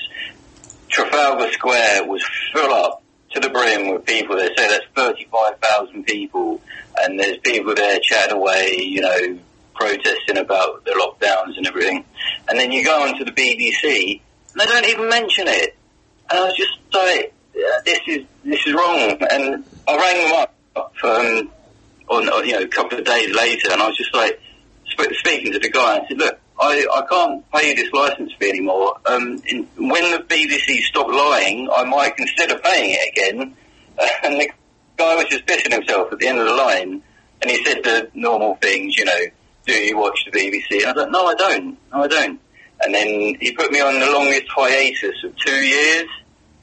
[0.89, 4.35] Trafalgar Square was full up to the brim with people.
[4.35, 6.61] They say that's thirty five thousand people,
[7.01, 9.39] and there's people there chatting away, you know,
[9.73, 12.03] protesting about the lockdowns and everything.
[12.49, 15.77] And then you go onto the BBC, and they don't even mention it.
[16.29, 17.38] And I was just like, "Yeah,
[17.85, 19.17] this is this is wrong.
[19.29, 21.51] And I rang them up um,
[22.09, 24.39] on on, you know a couple of days later, and I was just like
[24.91, 25.95] sp- speaking to the guy.
[25.95, 26.39] and I said, look.
[26.61, 28.99] I, I can't pay this license fee anymore.
[29.05, 33.55] Um, in, when the BBC stop lying, I might consider paying it again.
[34.23, 34.49] and the
[34.97, 37.01] guy was just pissing himself at the end of the line,
[37.41, 39.19] and he said the normal things, you know,
[39.65, 40.81] do you watch the BBC?
[40.81, 41.77] And I was like, no, I don't.
[41.91, 42.39] No, I don't.
[42.81, 46.07] And then he put me on the longest hiatus of two years,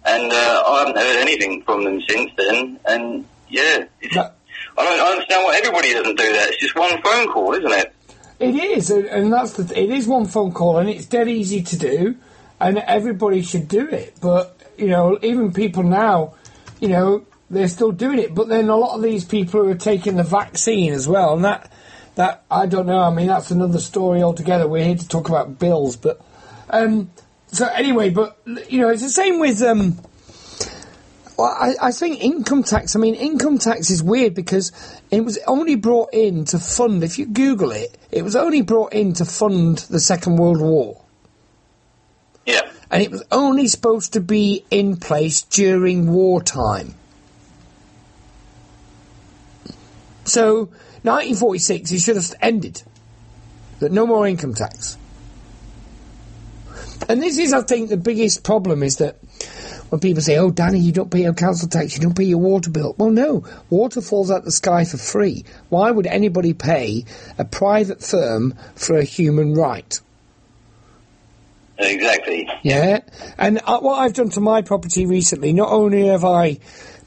[0.07, 2.79] and uh, I haven't heard anything from them since then.
[2.87, 4.35] And yeah, it's, That-
[4.79, 6.49] I don't I understand why everybody doesn't do that.
[6.49, 7.93] It's just one phone call, isn't it?
[8.39, 9.79] It is, and- and that's the.
[9.81, 12.17] It is one phone call, and it's dead easy to do,
[12.61, 14.15] and everybody should do it.
[14.21, 16.35] But you know, even people now,
[16.81, 18.35] you know, they're still doing it.
[18.35, 21.45] But then a lot of these people who are taking the vaccine as well, and
[21.47, 21.73] that
[22.17, 23.01] that I don't know.
[23.01, 24.69] I mean, that's another story altogether.
[24.69, 26.21] We're here to talk about bills, but
[26.69, 27.11] um,
[27.57, 28.39] so anyway, but
[28.69, 29.99] you know, it's the same with um.
[31.39, 32.97] Well, I, I think income tax.
[32.97, 34.73] I mean, income tax is weird because
[35.11, 37.05] it was only brought in to fund.
[37.05, 41.03] If you Google it, it was only brought in to fund the Second World War,
[42.47, 42.63] Yeah.
[42.91, 46.95] and it was only supposed to be in place during wartime.
[50.25, 50.71] So,
[51.03, 52.83] 1946, it should have ended.
[53.79, 54.97] That no more income tax.
[57.09, 59.17] And this is, I think, the biggest problem is that
[59.91, 62.39] when people say, "Oh, Danny, you don't pay your council tax, you don't pay your
[62.39, 65.45] water bill." Well, no, water falls out the sky for free.
[65.69, 67.05] Why would anybody pay
[67.39, 70.01] a private firm for a human right?
[71.79, 72.49] Exactly.
[72.63, 73.01] Yeah,
[73.39, 76.59] and uh, what I've done to my property recently, not only have I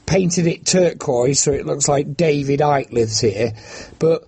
[0.06, 3.52] painted it turquoise so it looks like David Icke lives here,
[3.98, 4.26] but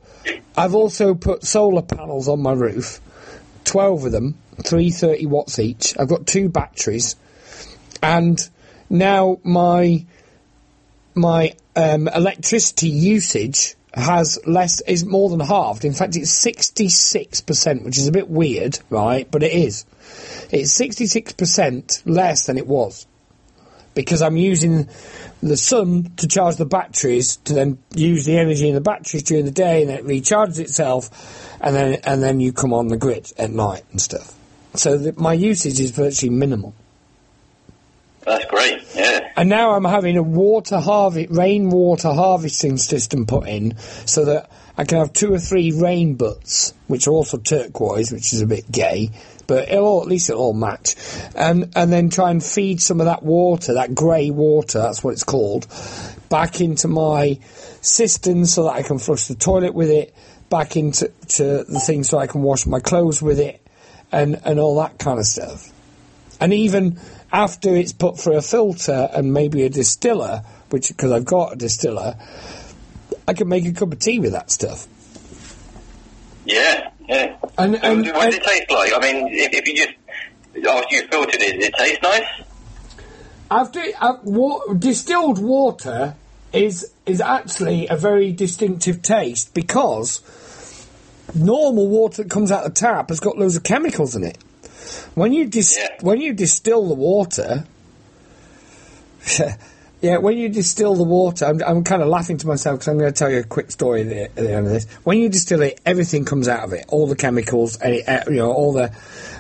[0.57, 3.01] I've also put solar panels on my roof,
[3.65, 5.95] twelve of them, three thirty watts each.
[5.99, 7.17] I've got two batteries,
[8.03, 8.39] and
[8.91, 10.05] now my
[11.15, 15.85] my um, electricity usage has less is more than halved.
[15.85, 19.31] In fact, it's sixty six percent, which is a bit weird, right?
[19.31, 19.85] But it is.
[20.51, 23.07] It's sixty six percent less than it was
[23.95, 24.89] because I'm using
[25.43, 29.45] the sun to charge the batteries to then use the energy in the batteries during
[29.45, 33.33] the day, and it recharges itself, and then and then you come on the grid
[33.39, 34.35] at night and stuff.
[34.75, 36.75] So that my usage is virtually minimal.
[38.25, 38.83] That's great.
[38.95, 39.33] Yeah.
[39.37, 44.85] and now I'm having a water harvest, rainwater harvesting system put in, so that I
[44.85, 48.71] can have two or three rain butts, which are also turquoise, which is a bit
[48.71, 49.11] gay,
[49.47, 50.95] but it'll all, at least it'll all match,
[51.35, 55.13] and and then try and feed some of that water, that grey water, that's what
[55.13, 55.67] it's called,
[56.29, 57.39] back into my
[57.81, 60.15] cistern so that I can flush the toilet with it,
[60.49, 63.62] back into to the thing so I can wash my clothes with it,
[64.13, 65.71] and and all that kind of stuff.
[66.41, 66.99] And even
[67.33, 71.57] after it's put through a filter and maybe a distiller, which because I've got a
[71.57, 72.17] distiller,
[73.27, 74.87] I can make a cup of tea with that stuff.
[76.45, 77.37] Yeah, yeah.
[77.57, 78.93] And, So and, what does it taste like?
[78.95, 79.95] I mean, if, if you just
[80.69, 82.27] after you filtered it, does it taste nice?
[83.51, 86.17] after uh, wa- distilled water
[86.53, 90.21] is is actually a very distinctive taste because
[91.35, 94.39] normal water that comes out of the tap has got loads of chemicals in it.
[95.15, 95.89] When you dis- Yeah.
[96.01, 97.65] when you distill the water,
[100.01, 102.99] yeah, when you distill the water, I'm, I'm kind of laughing to myself because I'm
[102.99, 104.87] going to tell you a quick story at the, at the end of this.
[105.05, 108.37] When you distill it, everything comes out of it, all the chemicals, any, uh, you
[108.37, 108.93] know, all the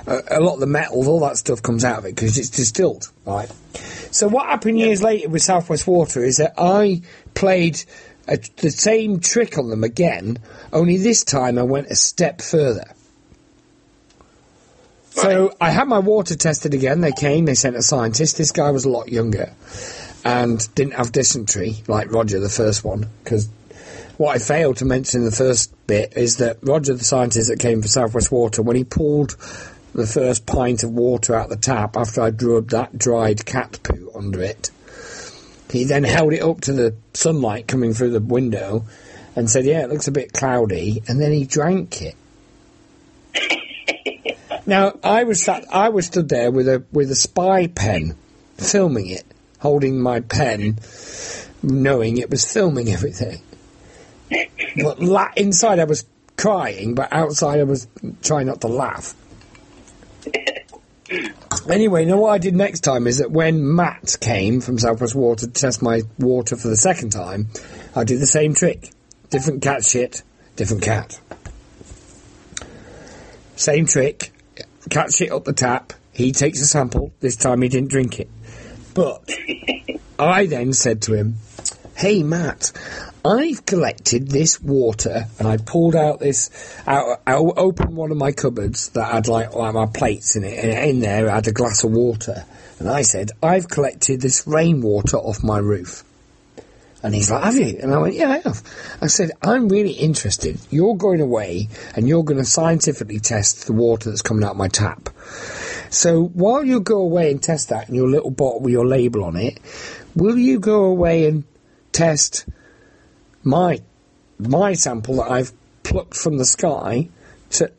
[0.07, 2.51] uh, a lot of the metals, all that stuff comes out of it because it's
[2.51, 3.51] distilled, right?
[4.11, 7.03] So what happened years later with Southwest Water is that I
[7.35, 7.83] played
[8.29, 10.39] a, the same trick on them again,
[10.73, 12.95] only this time I went a step further.
[15.11, 17.03] So I had my water tested again.
[17.03, 18.39] They came, they sent a scientist.
[18.39, 19.53] This guy was a lot younger
[20.25, 23.09] and didn't have dysentery like Roger, the first one.
[23.23, 23.49] Because
[24.17, 27.59] what I failed to mention in the first bit is that Roger, the scientist that
[27.59, 29.37] came for Southwest Water, when he pulled
[29.95, 34.11] the first pint of water out the tap after I drew that dried cat poo
[34.15, 34.71] under it,
[35.73, 38.85] he then held it up to the sunlight coming through the window
[39.35, 42.15] and said, "Yeah, it looks a bit cloudy," and then he drank it.
[44.65, 48.15] Now I was sat, I was stood there with a with a spy pen,
[48.59, 49.25] filming it,
[49.59, 50.79] holding my pen,
[51.65, 53.43] knowing it was filming everything.
[54.77, 56.05] But la- inside I was
[56.37, 57.89] crying, but outside I was
[58.23, 59.15] trying not to laugh.
[61.69, 65.15] Anyway, you know what I did next time is that when Matt came from Southwest
[65.15, 67.49] Water to test my water for the second time,
[67.95, 68.91] I did the same trick.
[69.31, 70.23] Different cat shit,
[70.57, 71.21] different cat.
[73.57, 74.33] Same trick.
[74.91, 75.93] Cat shit up the tap.
[76.13, 77.13] He takes a sample.
[77.21, 78.29] This time he didn't drink it.
[78.93, 79.31] But
[80.19, 81.37] I then said to him,
[81.97, 82.73] Hey Matt,
[83.25, 86.51] I've collected this water and I pulled out this,
[86.87, 90.65] out, I opened one of my cupboards that had like, like my plates in it,
[90.65, 92.45] and in there I had a glass of water.
[92.81, 96.03] And I said, I've collected this rainwater off my roof.
[97.05, 97.79] And he's like, have you?
[97.81, 98.63] And I went, yeah, I have.
[99.01, 100.59] I said, I'm really interested.
[100.71, 104.57] You're going away and you're going to scientifically test the water that's coming out of
[104.57, 105.09] my tap.
[105.91, 109.25] So while you go away and test that in your little bottle with your label
[109.25, 109.61] on it,
[110.15, 111.45] will you go away and
[111.93, 112.47] test
[113.45, 113.81] my
[114.39, 115.53] my sample that I've
[115.83, 117.09] plucked from the sky?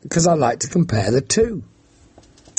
[0.03, 1.63] Because I like to compare the two.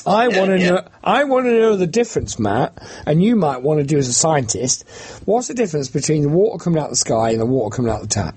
[0.07, 0.71] I want to yeah.
[0.71, 0.89] know.
[1.03, 4.13] I want to know the difference, Matt, and you might want to do as a
[4.13, 4.85] scientist.
[5.25, 7.91] What's the difference between the water coming out of the sky and the water coming
[7.91, 8.35] out of the tap?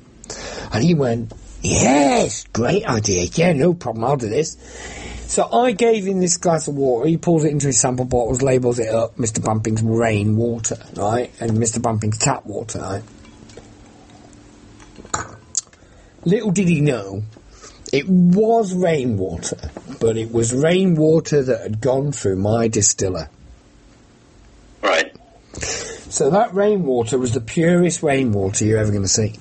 [0.71, 3.27] And he went, "Yes, great idea.
[3.33, 4.05] Yeah, no problem.
[4.05, 4.55] I'll do this."
[5.27, 7.07] So I gave him this glass of water.
[7.07, 9.43] He pulls it into his sample bottles, labels it up, Mr.
[9.43, 11.81] Bamping's rain water, right, and Mr.
[11.81, 13.03] Bamping's tap water, right.
[16.25, 17.23] Little did he know,
[17.93, 23.29] it was rainwater, but it was rainwater that had gone through my distiller.
[24.81, 25.15] Right.
[25.53, 29.35] So that rainwater was the purest rainwater you're ever going to see.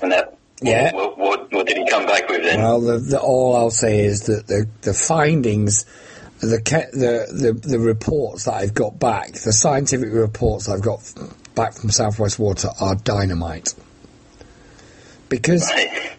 [0.00, 0.38] And that.
[0.62, 0.94] Yeah.
[0.94, 2.60] What, what, what did he come back with then?
[2.60, 5.84] Well, the, the, all I'll say is that the, the findings,
[6.40, 6.58] the,
[6.92, 11.00] the the the reports that I've got back, the scientific reports I've got
[11.54, 13.74] back from Southwest Water are dynamite.
[15.28, 15.70] Because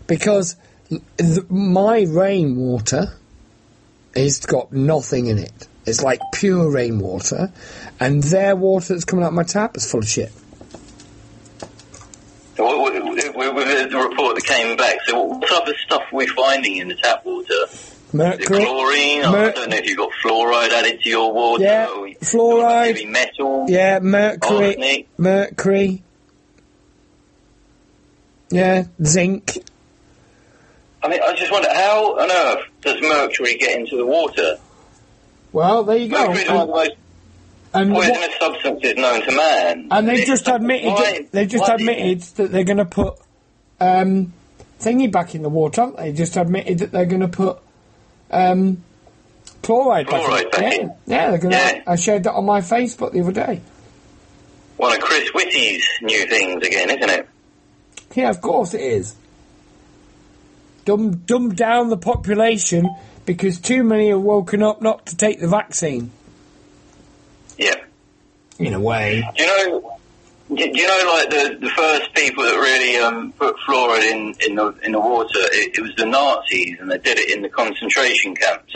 [0.07, 0.55] because
[1.49, 3.13] my rainwater
[4.15, 5.67] has got nothing in it.
[5.85, 7.51] It's like pure rainwater,
[7.99, 10.31] and their water that's coming out of my tap is full of shit.
[13.35, 16.77] With, with the report that came back, so what type of stuff are we finding
[16.77, 17.53] in the tap water?
[18.13, 19.21] Mercury, chlorine?
[19.31, 21.63] Mer- I don't know if you've got fluoride added to your water.
[21.63, 22.85] Yeah, or fluoride.
[22.87, 23.65] Heavy metal.
[23.67, 24.67] Yeah, mercury.
[24.67, 25.07] Arsenic.
[25.17, 26.03] Mercury.
[28.51, 29.57] Yeah, zinc.
[31.01, 34.57] I mean, I just wonder how on earth does mercury get into the water?
[35.51, 36.27] Well, there you go.
[36.27, 36.91] Mercury is one of the most
[37.73, 39.87] And, what- poisonous substances known to man.
[39.91, 43.15] and they've just admitted Why- they've just admitted that they're going to put
[43.81, 44.31] um,
[44.79, 45.81] thingy back in the water.
[45.81, 47.57] haven't They just admitted that they're going to put
[48.33, 48.83] um,
[49.61, 50.69] Chloride, Chloride backing.
[50.69, 50.87] backing.
[51.05, 51.81] Yeah, yeah, they're gonna, Yeah.
[51.87, 53.61] I shared that on my Facebook the other day.
[54.77, 57.29] One of Chris Whitty's new things again, isn't it?
[58.15, 59.15] Yeah, of course it is.
[60.85, 62.89] Dumb, dumb down the population
[63.25, 66.11] because too many are woken up not to take the vaccine.
[67.57, 67.75] Yeah.
[68.59, 69.23] In a way.
[69.37, 69.82] Do you know?
[70.55, 74.55] Do you know, like the, the first people that really um, put fluoride in, in
[74.55, 75.29] the in the water?
[75.35, 78.75] It, it was the Nazis, and they did it in the concentration camps,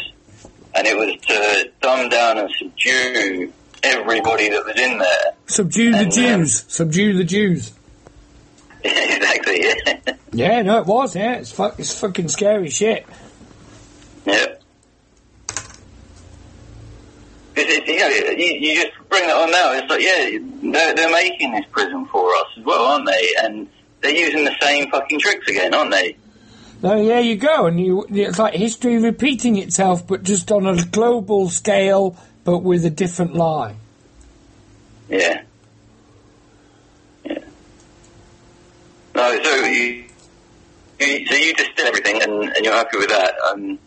[0.76, 3.54] and it was to dumb down and subdue
[3.84, 5.34] everybody that was in there.
[5.48, 6.66] Subdue the And, um, Jews.
[6.68, 7.74] Subdue the Jews.
[8.84, 9.64] exactly.
[10.34, 10.52] Yeah.
[10.58, 11.16] Yeah, no, it was.
[11.16, 13.06] Yeah, it's fu- it's fucking scary shit.
[14.26, 14.46] yeah.
[15.48, 15.58] 'Cause
[17.60, 19.74] it, you, know, you, you just bring it on now.
[19.74, 20.40] It's like, yeah,
[20.72, 23.36] they're, they're making this prison for us as well, aren't they?
[23.44, 23.68] And
[24.02, 26.18] they're using the same fucking tricks again, aren't they?
[26.84, 30.86] No, there you go, and you, it's like history repeating itself, but just on a
[30.86, 33.76] global scale, but with a different lie.
[35.10, 35.42] Yeah.
[37.26, 37.40] Yeah.
[39.16, 40.06] No, so you,
[41.00, 43.34] you so you distill everything and, and you're happy with that.
[43.52, 43.80] Um,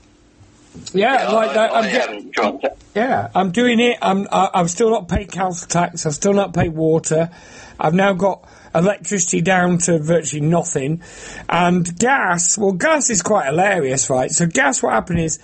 [0.93, 1.73] Yeah, like I, that.
[1.73, 2.77] I I'm get- haven't drunk that.
[2.95, 3.99] Yeah, I'm doing it.
[4.03, 6.07] I'm I, I'm still not paying council tax.
[6.07, 7.31] I've still not paid water.
[7.79, 8.45] I've now got
[8.75, 11.03] electricity down to virtually nothing,
[11.49, 12.59] and gas.
[12.59, 14.31] Well, gas is quite hilarious, right?
[14.31, 15.39] So gas, what happened is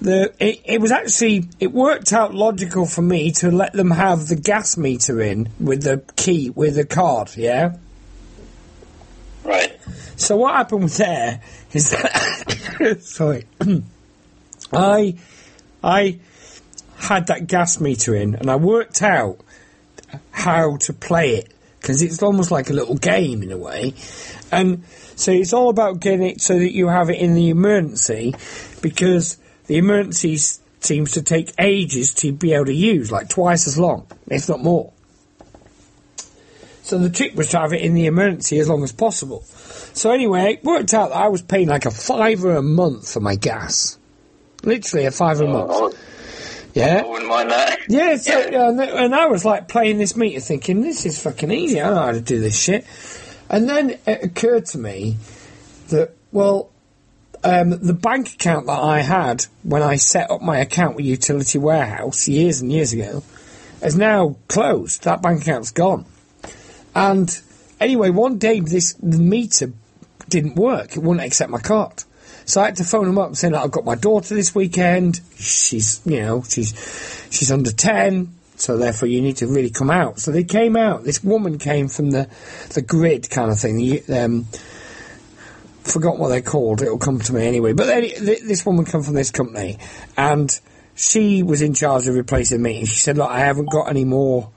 [0.00, 4.28] the it, it was actually it worked out logical for me to let them have
[4.28, 7.32] the gas meter in with the key with the card.
[7.36, 7.76] Yeah.
[9.44, 9.78] Right.
[10.16, 11.40] So what happened there
[11.72, 13.44] is that sorry,
[14.72, 15.16] I
[15.82, 16.18] I
[16.96, 19.38] had that gas meter in and I worked out
[20.30, 23.94] how to play it because it's almost like a little game in a way,
[24.50, 28.34] and so it's all about getting it so that you have it in the emergency
[28.82, 30.36] because the emergency
[30.80, 34.60] seems to take ages to be able to use, like twice as long, if not
[34.60, 34.92] more.
[36.82, 39.42] So the trick was to have it in the emergency as long as possible.
[39.42, 43.20] So anyway, it worked out that I was paying like a fiver a month for
[43.20, 43.98] my gas.
[44.66, 45.70] Literally a fiver a month.
[45.72, 45.90] I,
[46.74, 47.02] Yeah.
[47.04, 47.78] I wouldn't mind that.
[47.88, 51.80] Yeah, so, and, and I was like playing this meter thinking, this is fucking easy,
[51.80, 52.84] I know how to do this shit.
[53.48, 55.16] And then it occurred to me
[55.88, 56.70] that, well,
[57.44, 61.58] um, the bank account that I had when I set up my account with Utility
[61.58, 63.22] Warehouse years and years ago
[63.82, 65.04] is now closed.
[65.04, 66.06] That bank account's gone.
[66.92, 67.40] And
[67.78, 69.72] anyway, one day this meter
[70.28, 70.96] didn't work.
[70.96, 72.02] It wouldn't accept my card.
[72.46, 75.20] So I had to phone them up saying that I've got my daughter this weekend.
[75.36, 80.20] She's, you know, she's she's under ten, so therefore you need to really come out.
[80.20, 81.02] So they came out.
[81.02, 82.28] This woman came from the
[82.72, 83.76] the grid kind of thing.
[83.76, 84.44] The, um,
[85.82, 86.82] forgot what they're called.
[86.82, 87.72] It'll come to me anyway.
[87.72, 89.78] But any, th- this woman come from this company,
[90.16, 90.58] and
[90.94, 92.78] she was in charge of replacing me.
[92.78, 94.50] And she said, "Look, I haven't got any more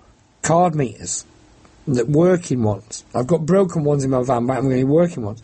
[0.44, 1.26] card meters."
[1.92, 3.04] The working ones.
[3.16, 5.42] I've got broken ones in my van, but I'm going to be working ones.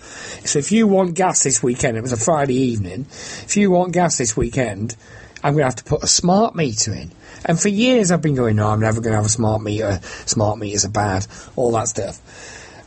[0.48, 3.08] So if you want gas this weekend, it was a Friday evening.
[3.10, 4.96] If you want gas this weekend,
[5.44, 7.12] I'm going to have to put a smart meter in.
[7.46, 10.00] And for years I've been going, no, I'm never going to have a smart meter.
[10.26, 11.26] Smart meters are bad.
[11.56, 12.22] All that stuff.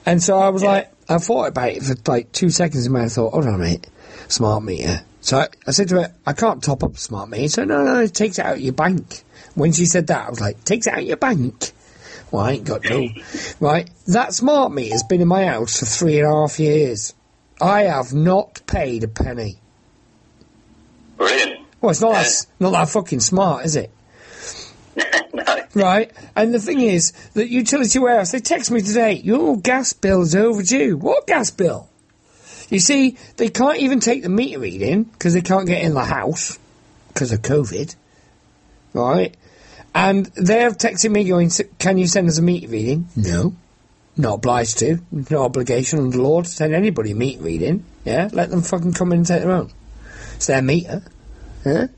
[0.06, 3.00] And so I was like, I thought about it for like two seconds in my
[3.00, 3.06] head.
[3.06, 3.88] I thought, hold on a minute,
[4.28, 5.02] smart meter.
[5.20, 7.48] So I, I said to her, I can't top up a smart meter.
[7.48, 9.24] So no, no, it takes it out of your bank.
[9.54, 11.72] When she said that, I was like, takes it out of your bank.
[12.30, 13.08] Well, I ain't got no.
[13.60, 17.14] right, that smart meter's been in my house for three and a half years.
[17.60, 19.58] I have not paid a penny.
[21.16, 21.66] Brilliant.
[21.80, 23.90] Well, it's not that, not that fucking smart, is it?
[25.34, 25.44] no.
[25.74, 30.22] Right, and the thing is that utility warehouse, they text me today, your gas bill
[30.22, 30.96] is overdue.
[30.96, 31.88] What gas bill?
[32.68, 36.04] You see, they can't even take the meter reading because they can't get in the
[36.04, 36.58] house
[37.08, 37.94] because of COVID.
[38.92, 39.36] Right?
[39.99, 43.09] And they're texting me going, can you send us a meter reading?
[43.16, 43.57] No.
[44.16, 44.99] Not obliged to.
[45.11, 47.84] No obligation under the law to send anybody a meter reading.
[48.05, 48.28] Yeah?
[48.32, 49.72] Let them fucking come in and take their own.
[50.36, 51.03] It's their meter.
[51.66, 51.88] Yeah?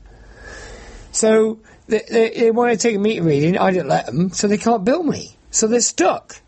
[1.11, 3.55] So they, they, they want to take a meter reading.
[3.59, 5.35] I didn't let them, so they can't bill me.
[5.51, 6.41] So they're stuck.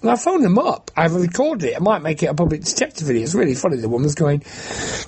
[0.00, 0.90] And I phoned them up.
[0.96, 1.76] I've recorded it.
[1.76, 3.24] I might make it a public detective video.
[3.24, 3.76] It's really funny.
[3.76, 4.42] The woman's going,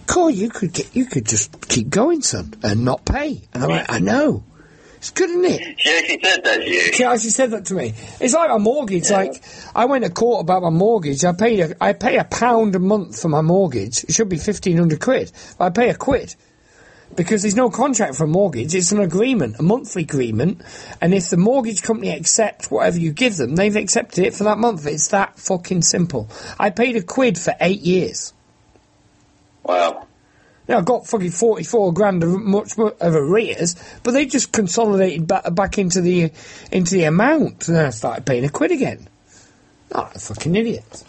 [0.06, 3.70] "Cole, you could get, you could just keep going, son, and not pay." And I'm
[3.70, 4.42] like, "I know.
[5.00, 6.92] It's good, isn't it?" She actually said that to you.
[6.92, 7.94] She actually said that to me.
[8.20, 9.10] It's like my mortgage.
[9.10, 9.42] Like
[9.74, 11.24] I went to court about my mortgage.
[11.24, 14.04] I paid a, I pay a pound a month for my mortgage.
[14.04, 15.32] It should be fifteen hundred quid.
[15.56, 16.36] But I pay a quid
[17.16, 18.74] because there's no contract for a mortgage.
[18.74, 20.60] It's an agreement, a monthly agreement.
[21.00, 24.58] And if the mortgage company accepts whatever you give them, they've accepted it for that
[24.58, 24.86] month.
[24.86, 26.28] It's that fucking simple.
[26.58, 28.34] I paid a quid for eight years.
[29.62, 30.06] Wow.
[30.70, 35.52] Now, I got fucking 44 grand of much of arrears, but they just consolidated back,
[35.52, 36.30] back into the
[36.70, 39.08] into the amount, and then I started paying a quid again.
[39.90, 41.04] Oh, a fucking idiot.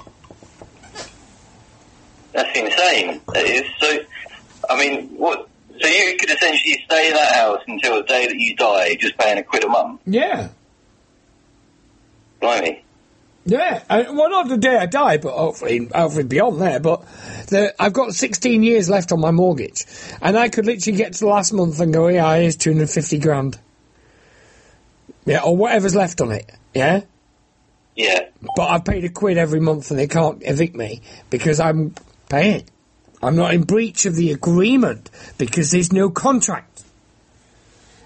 [2.32, 3.22] That's insane.
[3.36, 3.64] That is.
[3.78, 4.00] So,
[4.68, 5.48] I mean, what?
[5.80, 9.16] So you could essentially stay in that house until the day that you die, just
[9.20, 10.02] paying a quid a month.
[10.08, 10.50] Yeah.
[12.40, 12.84] Blimey.
[13.44, 16.80] Yeah, and, well, not the day I die, but hopefully, hopefully beyond there.
[16.80, 17.02] But
[17.48, 19.86] the, I've got 16 years left on my mortgage,
[20.22, 23.60] and I could literally get to the last month and go, "Yeah, here's 250 grand."
[25.26, 26.52] Yeah, or whatever's left on it.
[26.74, 27.02] Yeah,
[27.96, 28.28] Yeah.
[28.56, 31.96] but I've paid a quid every month, and they can't evict me because I'm
[32.30, 32.64] paying.
[33.24, 36.84] I'm not in breach of the agreement because there's no contract.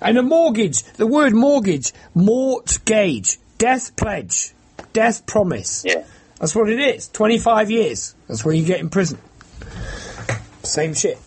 [0.02, 4.52] And a mortgage, the word mortgage, mortgage, death pledge,
[4.94, 5.84] death promise.
[5.86, 6.04] Yeah.
[6.40, 7.08] That's what it is.
[7.10, 8.16] 25 years.
[8.28, 9.20] That's where you get in prison.
[10.64, 11.18] Same shit.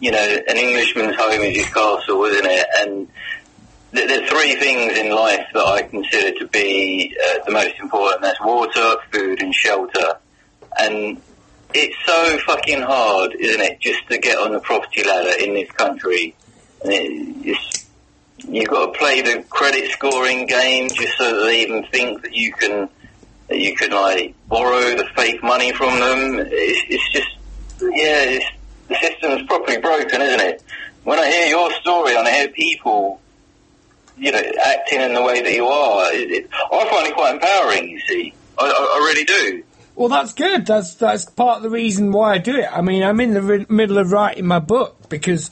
[0.00, 2.66] You know, an Englishman's home is his castle, isn't it?
[2.78, 3.08] And
[3.92, 8.22] th- there's three things in life that I consider to be uh, the most important.
[8.22, 10.18] That's water, food, and shelter.
[10.78, 11.20] And
[11.74, 15.70] it's so fucking hard, isn't it, just to get on the property ladder in this
[15.72, 16.34] country.
[16.82, 17.86] And it, it's,
[18.48, 22.34] you've got to play the credit scoring game just so that they even think that
[22.34, 22.88] you can
[23.48, 26.46] that you can like borrow the fake money from them.
[26.50, 27.36] It's, it's just
[27.82, 28.46] yeah, it's,
[28.90, 30.62] the system's properly broken, isn't it?
[31.04, 33.20] When I hear your story and I hear people,
[34.18, 37.34] you know, acting in the way that you are, it, it, I find it quite
[37.34, 37.88] empowering.
[37.88, 39.64] You see, I, I, I really do.
[39.96, 40.66] Well, that's good.
[40.66, 42.68] That's that's part of the reason why I do it.
[42.70, 45.50] I mean, I'm in the ri- middle of writing my book because,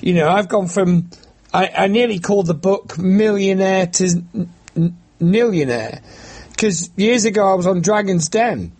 [0.00, 1.10] you know, I've gone from
[1.52, 6.00] I, I nearly called the book millionaire to n- n- millionaire
[6.50, 8.72] because years ago I was on Dragon's Den.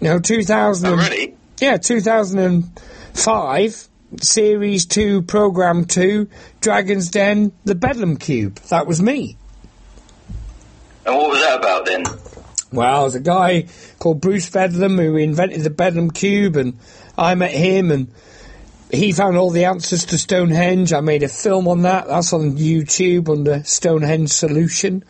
[0.00, 0.88] You know, 2000.
[0.90, 1.34] Oh, really?
[1.62, 3.88] Yeah, 2005,
[4.20, 6.28] Series 2, Program 2,
[6.60, 8.56] Dragon's Den, The Bedlam Cube.
[8.70, 9.36] That was me.
[11.06, 12.04] And what was that about then?
[12.72, 13.66] Well, there's a guy
[14.00, 16.76] called Bruce Bedlam who invented the Bedlam Cube, and
[17.16, 18.12] I met him, and
[18.90, 20.92] he found all the answers to Stonehenge.
[20.92, 22.08] I made a film on that.
[22.08, 25.04] That's on YouTube under Stonehenge Solution,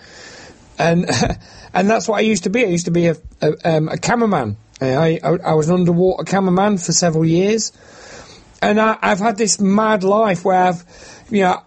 [0.78, 1.08] and
[1.72, 2.62] and that's what I used to be.
[2.62, 4.58] I used to be a a, um, a cameraman.
[4.82, 7.72] I, I I was an underwater cameraman for several years,
[8.60, 10.84] and I, I've had this mad life where I've,
[11.30, 11.62] you know,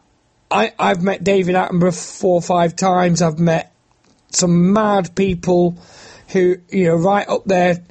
[0.51, 3.22] I I've met David Attenborough four or five times.
[3.22, 3.74] I've met
[4.32, 5.78] some mad people
[6.30, 7.84] who you know right up there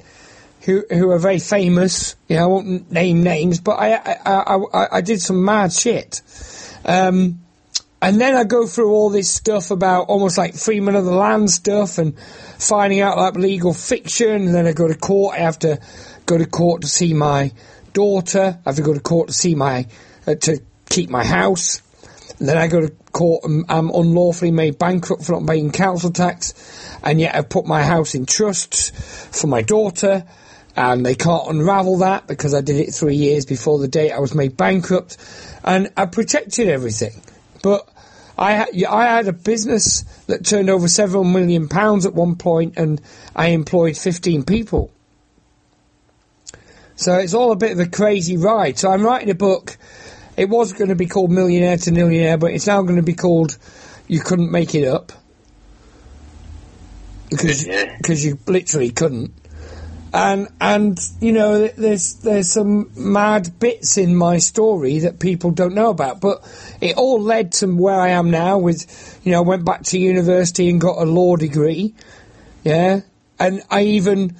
[0.61, 2.15] who who are very famous.
[2.27, 5.71] You know, I won't name names, but I I, I, I, I did some mad
[5.71, 6.21] shit.
[6.83, 7.44] Um,
[8.05, 11.49] and then I go through all this stuff about almost like Freeman of the Land
[11.49, 14.29] stuff and finding out like legal fiction.
[14.29, 15.35] And then I go to court.
[15.35, 15.79] I have to
[16.27, 17.51] go to court to see my
[17.93, 18.59] daughter.
[18.63, 19.87] I have to go to court to see my
[20.27, 21.81] uh, to keep my house.
[22.37, 26.11] And then I go to court and I'm unlawfully made bankrupt for not paying council
[26.11, 26.53] tax,
[27.01, 30.25] and yet I've put my house in trust for my daughter,
[30.75, 34.19] and they can't unravel that because I did it three years before the date I
[34.19, 35.17] was made bankrupt,
[35.63, 37.19] and I protected everything.
[37.63, 37.89] But
[38.37, 42.73] I had, I had a business that turned over several million pounds at one point,
[42.77, 43.01] and
[43.35, 44.91] I employed 15 people.
[46.95, 48.77] So it's all a bit of a crazy ride.
[48.77, 49.77] So I'm writing a book.
[50.37, 53.13] It was going to be called Millionaire to Millionaire, but it's now going to be
[53.13, 53.57] called
[54.07, 55.11] You Couldn't Make It Up.
[57.29, 57.95] Because Yeah.
[57.97, 59.33] because you literally couldn't.
[60.15, 65.75] And and you know there's there's some mad bits in my story that people don't
[65.75, 66.41] know about, but
[66.79, 68.57] it all led to where I am now.
[68.57, 71.95] With you know, I went back to university and got a law degree,
[72.63, 73.01] yeah,
[73.37, 74.37] and I even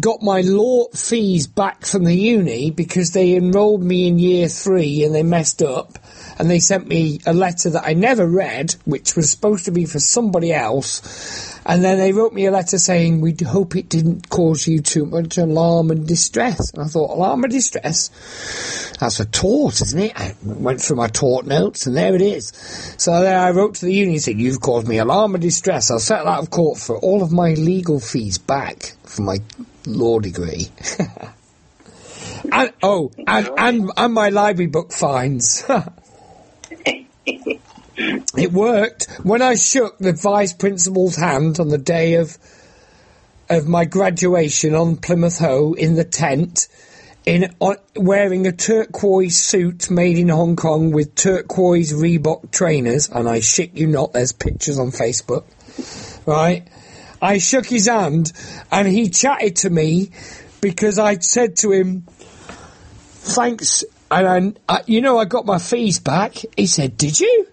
[0.00, 5.04] got my law fees back from the uni because they enrolled me in year three
[5.04, 5.99] and they messed up
[6.40, 9.84] and they sent me a letter that I never read, which was supposed to be
[9.84, 11.60] for somebody else.
[11.66, 15.04] And then they wrote me a letter saying, we hope it didn't cause you too
[15.04, 16.72] much alarm and distress.
[16.72, 18.08] And I thought, alarm and distress?
[18.98, 20.18] That's a tort, isn't it?
[20.18, 22.46] I went through my tort notes and there it is.
[22.96, 25.90] So then I wrote to the union saying, you've caused me alarm and distress.
[25.90, 29.40] I'll settle out of court for all of my legal fees back for my
[29.84, 30.70] law degree.
[32.50, 35.66] and, oh, and, and, and my library book fines.
[38.36, 39.08] It worked.
[39.22, 42.38] When I shook the vice principal's hand on the day of
[43.48, 46.68] of my graduation on Plymouth Hoe in the tent,
[47.26, 47.52] in
[47.96, 53.76] wearing a turquoise suit made in Hong Kong with turquoise Reebok trainers, and I shit
[53.76, 55.44] you not, there's pictures on Facebook,
[56.26, 56.68] right?
[57.20, 58.32] I shook his hand,
[58.70, 60.12] and he chatted to me
[60.60, 62.04] because I said to him,
[63.22, 66.36] "Thanks." And I, you know, I got my fees back.
[66.56, 67.46] He said, "Did you?"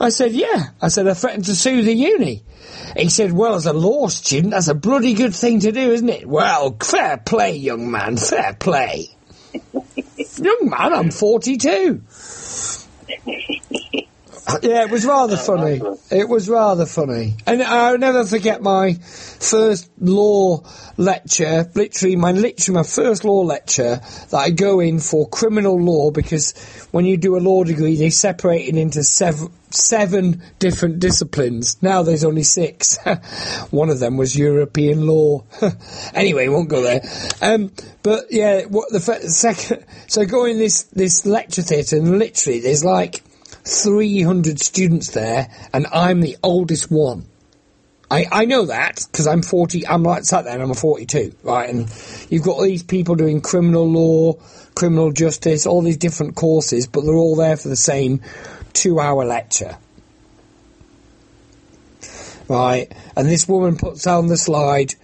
[0.00, 0.70] I said, yeah.
[0.80, 2.42] I said, I threatened to sue the uni.
[2.96, 6.08] He said, well, as a law student, that's a bloody good thing to do, isn't
[6.08, 6.26] it?
[6.26, 9.08] Well, fair play, young man, fair play.
[9.52, 12.02] young man, I'm 42.
[14.62, 15.80] Yeah, it was rather funny.
[16.10, 17.36] It was rather funny.
[17.46, 20.62] And I'll never forget my first law
[20.96, 26.10] lecture, literally my literally my first law lecture that I go in for criminal law
[26.10, 26.52] because
[26.90, 31.80] when you do a law degree they separate it into seven seven different disciplines.
[31.82, 32.98] Now there's only six.
[33.70, 35.44] One of them was European law.
[36.14, 37.00] anyway, won't go there.
[37.40, 37.72] Um,
[38.02, 42.84] but yeah, what the second so go in this this lecture theatre and literally there's
[42.84, 43.22] like
[43.64, 47.26] 300 students there, and I'm the oldest one.
[48.10, 51.70] I, I know that because I'm 40, I'm like sat there and I'm 42, right?
[51.70, 51.88] And
[52.28, 54.34] you've got all these people doing criminal law,
[54.74, 58.20] criminal justice, all these different courses, but they're all there for the same
[58.72, 59.78] two hour lecture.
[62.48, 62.92] Right?
[63.16, 64.96] And this woman puts on the slide,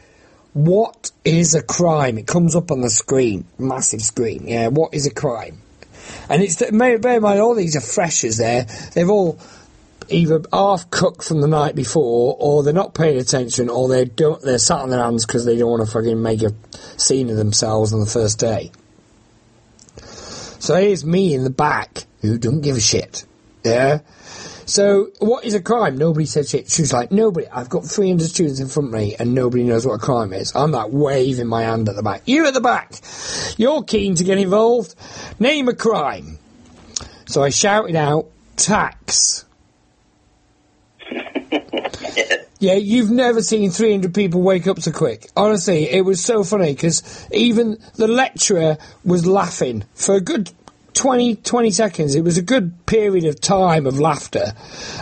[0.53, 2.19] what is a crime?
[2.19, 4.49] It comes up on the screen, massive screen.
[4.49, 5.63] Yeah, what is a crime?
[6.29, 8.67] And it's that, bear in mind all these are freshers there.
[8.95, 9.39] They've all
[10.09, 14.41] either half cooked from the night before, or they're not paying attention, or they don't.
[14.43, 16.53] They're sat on their hands because they don't want to fucking make a
[16.97, 18.71] scene of themselves on the first day.
[20.59, 23.25] So here's me in the back who don't give a shit.
[23.65, 24.01] Yeah.
[24.67, 25.97] So, what is a crime?
[25.97, 26.69] Nobody said shit.
[26.71, 27.47] She was like, nobody.
[27.47, 30.55] I've got 300 students in front of me and nobody knows what a crime is.
[30.57, 32.23] I'm like waving my hand at the back.
[32.27, 32.93] You at the back.
[33.57, 34.97] You're keen to get involved.
[35.39, 36.39] Name a crime.
[37.27, 39.45] So I shouted out, tax.
[42.59, 45.29] Yeah, you've never seen 300 people wake up so quick.
[45.37, 50.51] Honestly, it was so funny because even the lecturer was laughing for a good
[50.97, 52.15] 20, 20 seconds.
[52.15, 54.55] It was a good period of time of laughter.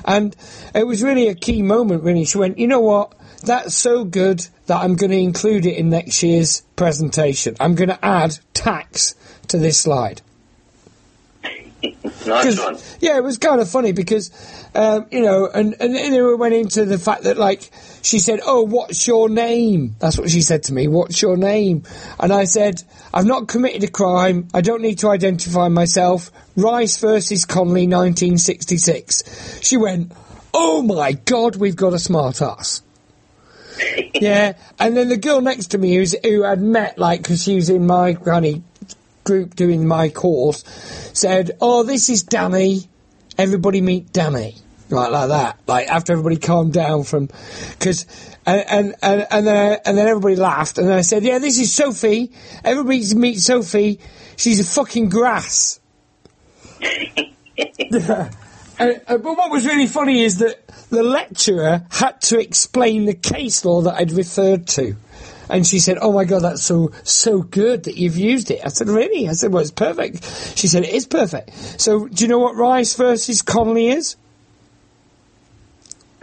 [0.04, 0.34] And
[0.74, 2.24] it was really a key moment, really.
[2.24, 3.14] She went, you know what?
[3.42, 7.56] That's so good that I'm going to include it in next year's presentation.
[7.60, 9.14] I'm going to add tax
[9.48, 10.20] to this slide.
[12.26, 12.78] nice one.
[13.00, 14.30] Yeah, it was kind of funny because,
[14.74, 17.70] um, you know, and, and then we went into the fact that, like,
[18.02, 19.96] she said, Oh, what's your name?
[19.98, 20.88] That's what she said to me.
[20.88, 21.84] What's your name?
[22.18, 22.82] And I said,
[23.12, 24.48] I've not committed a crime.
[24.54, 26.30] I don't need to identify myself.
[26.56, 29.60] Rice versus Connolly, 1966.
[29.62, 30.12] She went,
[30.52, 32.82] Oh my God, we've got a smart ass.
[34.14, 37.56] yeah, and then the girl next to me who's, who had met, like, because she
[37.56, 38.62] was in my granny
[39.24, 40.64] group doing my course
[41.12, 42.88] said, "Oh, this is Danny.
[43.36, 44.56] Everybody meet Danny."
[44.90, 45.58] Right, like that.
[45.66, 47.28] Like after everybody calmed down from,
[47.70, 48.06] because,
[48.46, 51.74] and and and, then and then everybody laughed, and then I said, "Yeah, this is
[51.74, 52.30] Sophie.
[52.62, 53.98] Everybody meet Sophie.
[54.36, 55.80] She's a fucking grass."
[58.76, 63.82] But what was really funny is that the lecturer had to explain the case law
[63.82, 64.96] that I'd referred to.
[65.48, 68.68] And she said, "Oh my god, that's so so good that you've used it." I
[68.68, 70.24] said, "Really?" I said, "Well, it's perfect."
[70.56, 74.16] She said, "It is perfect." So, do you know what Rice versus Connolly is?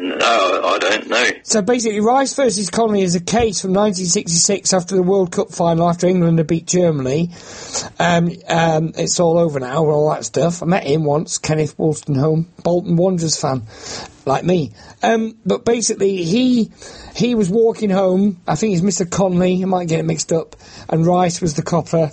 [0.02, 1.30] No, I don't know.
[1.44, 5.88] So basically, Rice versus Connolly is a case from 1966 after the World Cup final,
[5.88, 7.30] after England had beat Germany.
[8.00, 10.64] Um, um, it's all over now, all that stuff.
[10.64, 13.68] I met him once, Kenneth Wolstenholme, Bolton Wanderers fan,
[14.26, 14.74] like me.
[15.04, 16.72] Um, but basically, he
[17.16, 18.42] he was walking home.
[18.48, 19.08] I think it's Mr.
[19.08, 19.62] Connolly.
[19.62, 20.56] I might get it mixed up.
[20.90, 22.12] And Rice was the copper.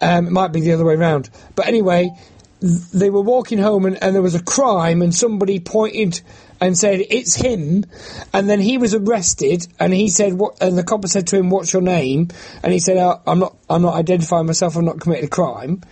[0.00, 1.28] Um, it might be the other way around.
[1.56, 2.12] But anyway,
[2.60, 6.20] they were walking home and, and there was a crime and somebody pointed
[6.60, 7.84] and said it's him.
[8.32, 10.58] And then he was arrested and he said what?
[10.60, 12.28] And the copper said to him what's your name?
[12.62, 15.82] And he said oh, I'm not I'm not identifying myself I'm not committed a crime.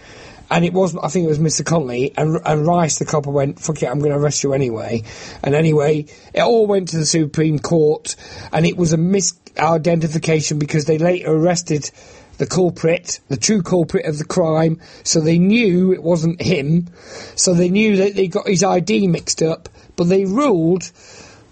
[0.51, 3.61] And it was I think it was Mr Connolly and and Rice the copper went
[3.61, 5.03] fuck it I'm going to arrest you anyway.
[5.43, 8.16] And anyway it all went to the Supreme Court
[8.53, 11.91] and it was a misidentification because they later arrested
[12.39, 16.89] the culprit, the true culprit of the crime, so they knew it wasn't him,
[17.36, 20.91] so they knew that they got his ID mixed up, but they ruled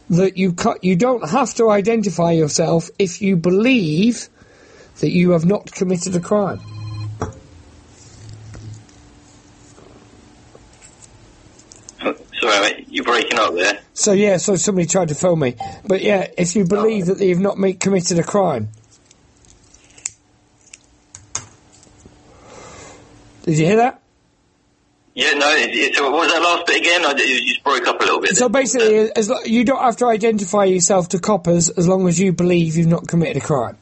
[0.09, 4.29] that you cut, you don't have to identify yourself if you believe
[5.01, 6.61] that you have not committed a crime.
[12.41, 13.81] Sorry, mate, you're breaking up there.
[13.95, 17.39] So yeah, so somebody tried to phone me, but yeah, if you believe that they've
[17.39, 18.69] not committed a crime.
[23.47, 24.03] Did you hear that?
[25.15, 25.47] Yeah, no.
[25.95, 27.07] So what was that last bit again?
[27.07, 28.37] I, it just broke up a little bit.
[28.37, 32.21] So basically, as lo- you don't have to identify yourself to coppers as long as
[32.21, 33.79] you believe you've not committed a crime.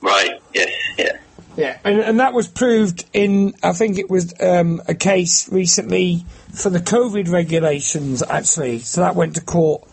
[0.00, 0.40] Right.
[0.54, 0.72] Yes.
[0.96, 1.18] Yeah.
[1.56, 6.26] Yeah, and, and that was proved in, I think it was um, a case recently
[6.52, 8.80] for the COVID regulations, actually.
[8.80, 9.86] So that went to court,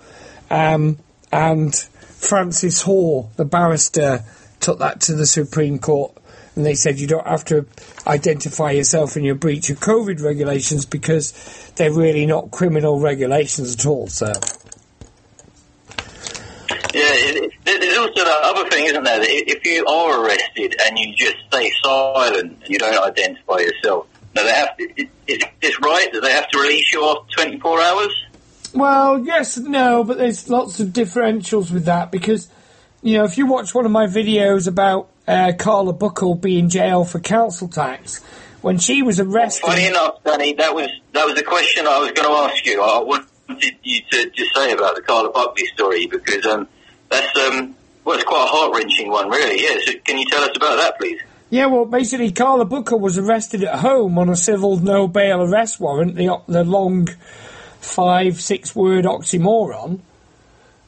[0.49, 0.97] um,
[1.32, 4.24] and Francis Hoare, the barrister,
[4.59, 6.18] took that to the Supreme Court,
[6.56, 7.66] and they said you don't have to
[8.06, 11.32] identify yourself in your breach of COVID regulations because
[11.76, 14.08] they're really not criminal regulations at all.
[14.08, 14.28] So.
[16.93, 19.20] Yeah, it, it, there's also that other thing, isn't there?
[19.20, 24.08] That if you are arrested and you just stay silent and you don't identify yourself,
[24.36, 27.82] now they have to, is this right that they have to release you after 24
[27.82, 28.26] hours?
[28.74, 32.49] Well, yes and no, but there's lots of differentials with that because,
[33.02, 37.03] you know, if you watch one of my videos about uh, Carla Buckle in jail
[37.05, 38.22] for council tax,
[38.61, 39.65] when she was arrested.
[39.65, 42.82] Funny enough, Danny, that was that was the question I was going to ask you.
[42.82, 46.67] I wanted you to just say about the Carla Buckley story because um,
[47.09, 49.61] that's um, well, it's quite a heart wrenching one, really.
[49.61, 51.22] Yeah, so can you tell us about that, please?
[51.49, 55.80] Yeah, well, basically, Carla Booker was arrested at home on a civil no bail arrest
[55.82, 57.09] warrant, the, the long
[57.82, 59.99] five, six word oxymoron.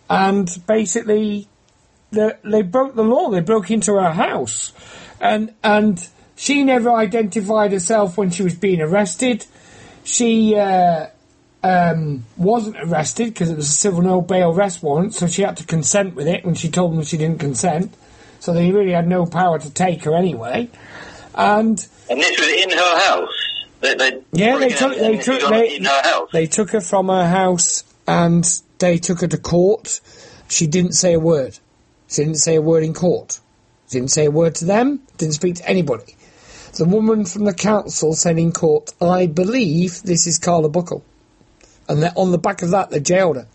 [0.09, 1.49] And basically,
[2.13, 3.29] the, they broke the law.
[3.29, 4.73] They broke into her house.
[5.19, 9.45] And, and she never identified herself when she was being arrested.
[10.03, 11.07] She uh,
[11.63, 15.57] um, wasn't arrested because it was a civil no bail arrest warrant, so she had
[15.57, 17.95] to consent with it when she told them she didn't consent.
[18.39, 20.69] So they really had no power to take her anyway.
[21.33, 23.29] And And this was in her house.
[23.79, 26.29] They, they yeah, they took they took they, in her house.
[26.33, 28.45] they took her from her house and
[28.79, 30.01] they took her to court.
[30.49, 31.57] She didn't say a word.
[32.13, 33.39] She didn't say a word in court.
[33.89, 34.99] She didn't say a word to them.
[35.17, 36.15] Didn't speak to anybody.
[36.77, 41.03] The woman from the council said in court, "I believe this is Carla Buckle,"
[41.89, 43.47] and on the back of that they jailed her.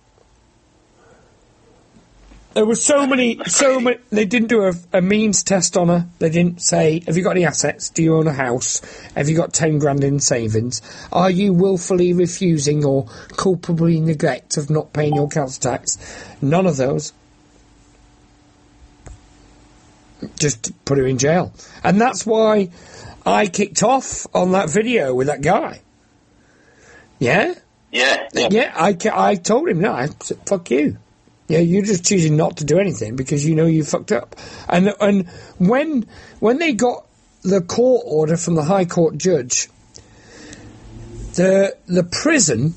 [2.55, 3.99] There were so many, so many.
[4.11, 6.09] They didn't do a, a means test on her.
[6.19, 7.91] They didn't say, "Have you got any assets?
[7.91, 8.83] Do you own a house?
[9.15, 10.83] Have you got ten grand in savings?
[11.13, 13.07] Are you willfully refusing or
[13.37, 15.97] culpably neglect of not paying your council tax?"
[16.43, 17.13] None of those.
[20.39, 21.53] Just put her in jail,
[21.85, 22.71] and that's why
[23.25, 25.81] I kicked off on that video with that guy.
[27.19, 27.55] Yeah,
[27.93, 28.49] yeah, yeah.
[28.51, 28.73] yeah.
[28.77, 29.93] I, I told him no.
[29.93, 30.99] I said, "Fuck you."
[31.49, 34.37] Yeah, you're just choosing not to do anything because you know you fucked up.
[34.69, 36.07] And and when
[36.41, 37.07] when they got
[37.43, 39.69] the court order from the High Court judge,
[41.35, 42.75] the the prison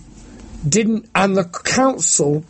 [0.67, 2.45] didn't and the council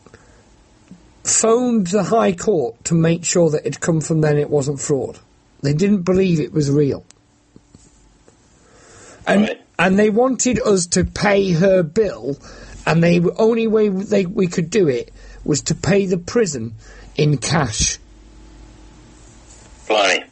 [1.23, 5.19] phoned the High Court to make sure that it'd come from them it wasn't fraud.
[5.61, 7.05] They didn't believe it was real.
[9.27, 9.61] And Right.
[9.77, 12.37] and they wanted us to pay her bill
[12.85, 15.11] and the only way they we could do it
[15.43, 16.73] was to pay the prison
[17.15, 17.99] in cash.
[19.87, 20.25] Blimey.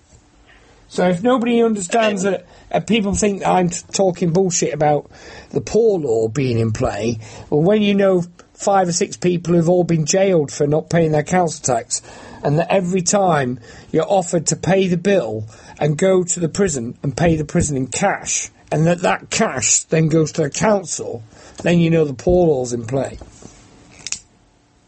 [0.88, 5.12] So if nobody understands that, uh, people think I'm talking bullshit about
[5.52, 7.20] the poor law being in play.
[7.52, 8.24] Well, when you know
[8.60, 12.01] five or six people who've all been jailed for not paying their council tax,
[12.43, 13.60] and that every time
[13.91, 15.45] you're offered to pay the bill
[15.80, 19.84] and go to the prison and pay the prison in cash, and that that cash
[19.86, 21.24] then goes to the council,
[21.64, 23.18] then you know the poor law's in play.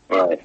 [0.10, 0.42] Right.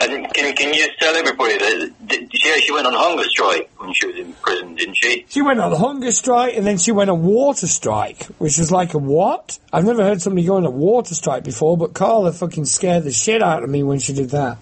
[0.00, 3.92] And can, can you just tell everybody that she actually went on hunger strike when
[3.92, 5.26] she was in prison, didn't she?
[5.28, 8.94] She went on hunger strike and then she went on water strike, which was like
[8.94, 9.58] a what?
[9.72, 13.12] I've never heard somebody go on a water strike before, but Carla fucking scared the
[13.12, 14.58] shit out of me when she did that.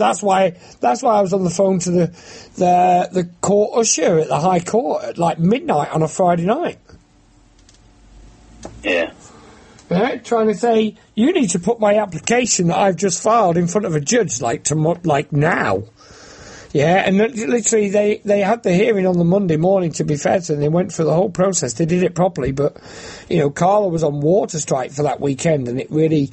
[0.00, 0.56] That's why.
[0.80, 2.06] That's why I was on the phone to the
[2.56, 6.78] the the court usher at the High Court at like midnight on a Friday night.
[8.82, 9.12] Yeah.
[9.90, 10.24] Right?
[10.24, 13.86] Trying to say you need to put my application that I've just filed in front
[13.86, 15.84] of a judge, like to like now.
[16.72, 19.92] Yeah, and literally they, they had the hearing on the Monday morning.
[19.92, 21.74] To be fair to them, they went through the whole process.
[21.74, 22.80] They did it properly, but
[23.28, 26.30] you know, Carla was on water strike for that weekend, and it really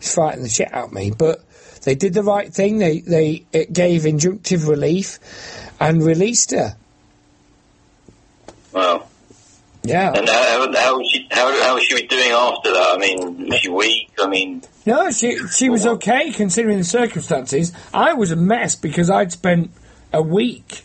[0.00, 1.12] frightened the shit out of me.
[1.16, 1.42] But
[1.84, 2.78] they did the right thing.
[2.78, 5.18] They they gave injunctive relief
[5.80, 6.76] and released her.
[8.72, 9.08] Well,
[9.88, 10.12] Yeah.
[10.12, 11.26] and how, how was she?
[11.30, 12.94] How, how was she doing after that?
[12.94, 14.10] I mean, was she weak?
[14.20, 17.72] I mean, No, she she was okay considering the circumstances.
[17.92, 19.70] I was a mess because I'd spent
[20.12, 20.82] a week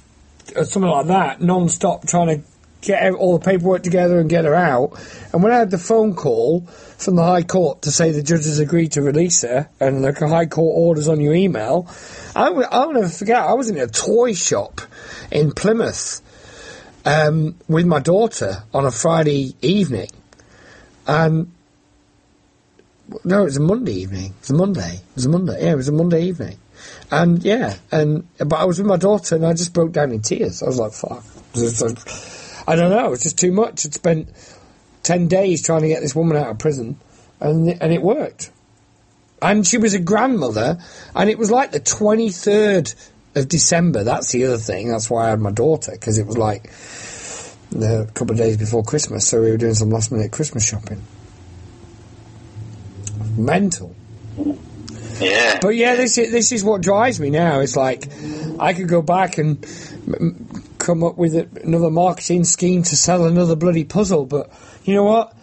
[0.56, 2.48] or something like that non-stop trying to
[2.82, 5.00] get all the paperwork together and get her out.
[5.32, 8.60] And when I had the phone call from the High Court to say the judges
[8.60, 11.88] agreed to release her and the High Court orders on your email,
[12.36, 13.38] I I'll never forget.
[13.38, 14.82] I was in a toy shop
[15.32, 16.22] in Plymouth
[17.06, 20.10] um, with my daughter on a Friday evening,
[21.08, 21.52] and
[23.24, 24.34] no, it was a Monday evening.
[24.34, 24.96] It was a Monday.
[24.96, 25.66] It was a Monday.
[25.66, 26.58] Yeah, it was a Monday evening.
[27.12, 30.22] And yeah, and but I was with my daughter and I just broke down in
[30.22, 30.64] tears.
[30.64, 31.24] I was like, "Fuck!"
[32.68, 33.08] I don't know.
[33.08, 33.86] It was just too much.
[33.86, 34.30] I'd spent
[35.04, 37.00] ten days trying to get this woman out of prison,
[37.40, 38.52] and and it worked.
[39.42, 40.80] And she was a grandmother,
[41.16, 42.94] and it was like the twenty third
[43.36, 44.04] of December.
[44.04, 44.90] That's the other thing.
[44.90, 46.72] That's why I had my daughter because it was like
[47.76, 51.02] a couple of days before Christmas, so we were doing some last minute Christmas shopping.
[53.38, 53.96] Mental.
[55.20, 55.60] yeah.
[55.62, 57.62] But yeah, this is this is what drives me now.
[57.62, 58.08] It's like
[58.60, 59.66] I could go back and
[60.08, 64.26] m- come up with a, another marketing scheme to sell another bloody puzzle.
[64.26, 64.52] But
[64.84, 65.36] you know what?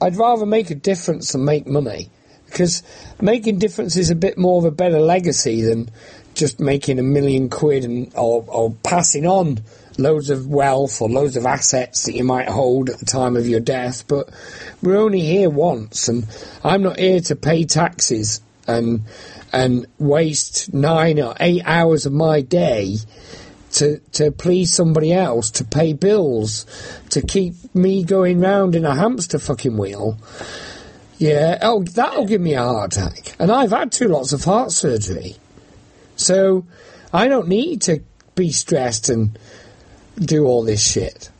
[0.00, 2.10] I'd rather make a difference than make money
[2.46, 2.82] because
[3.20, 5.90] making difference is a bit more of a better legacy than
[6.34, 9.60] just making a million quid and or, or passing on
[9.98, 13.46] loads of wealth or loads of assets that you might hold at the time of
[13.46, 14.06] your death.
[14.08, 14.30] But
[14.82, 16.26] we're only here once, and
[16.64, 19.02] I'm not here to pay taxes and
[19.52, 22.96] and waste nine or eight hours of my day
[23.72, 26.66] to to please somebody else, to pay bills,
[27.10, 30.18] to keep me going round in a hamster fucking wheel.
[31.18, 33.36] Yeah, oh, that'll give me a heart attack.
[33.38, 35.36] And I've had two lots of heart surgery.
[36.16, 36.64] So
[37.12, 38.02] I don't need to
[38.34, 39.38] be stressed and
[40.18, 41.30] do all this shit.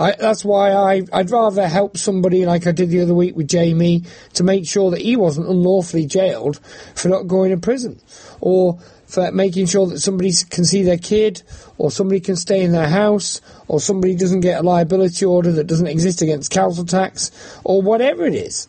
[0.00, 3.48] I, that's why I, I'd rather help somebody like I did the other week with
[3.48, 6.58] Jamie to make sure that he wasn't unlawfully jailed
[6.94, 8.00] for not going to prison,
[8.40, 11.42] or for making sure that somebody can see their kid,
[11.78, 15.66] or somebody can stay in their house, or somebody doesn't get a liability order that
[15.66, 17.32] doesn't exist against council tax,
[17.64, 18.68] or whatever it is.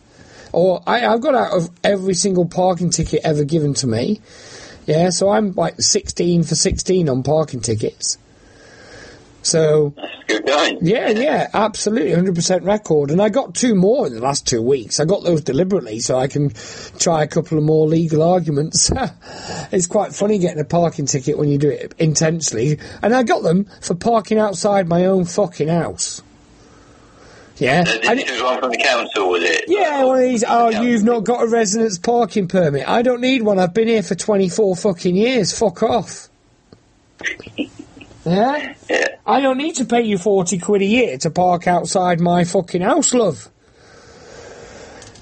[0.52, 4.20] Or I, I've got out of every single parking ticket ever given to me.
[4.90, 8.18] Yeah, so I'm like 16 for 16 on parking tickets.
[9.44, 10.80] So That's good going.
[10.82, 13.12] yeah, yeah, absolutely, hundred percent record.
[13.12, 15.00] And I got two more in the last two weeks.
[15.00, 16.50] I got those deliberately so I can
[16.98, 18.92] try a couple of more legal arguments.
[19.72, 22.80] it's quite funny getting a parking ticket when you do it intensely.
[23.04, 26.24] And I got them for parking outside my own fucking house.
[27.60, 29.66] Yeah, Uh, This was one from the council, was it?
[29.68, 30.43] yeah, one of these.
[30.47, 30.82] Oh, Yeah.
[30.82, 32.88] you've not got a residence parking permit.
[32.88, 33.60] I don't need one.
[33.60, 35.51] I've been here for twenty four fucking years.
[35.57, 36.30] Fuck off.
[38.26, 38.74] Yeah.
[38.89, 39.07] Yeah.
[39.26, 42.82] I don't need to pay you 40 quid a year to park outside my fucking
[42.82, 43.49] house, love.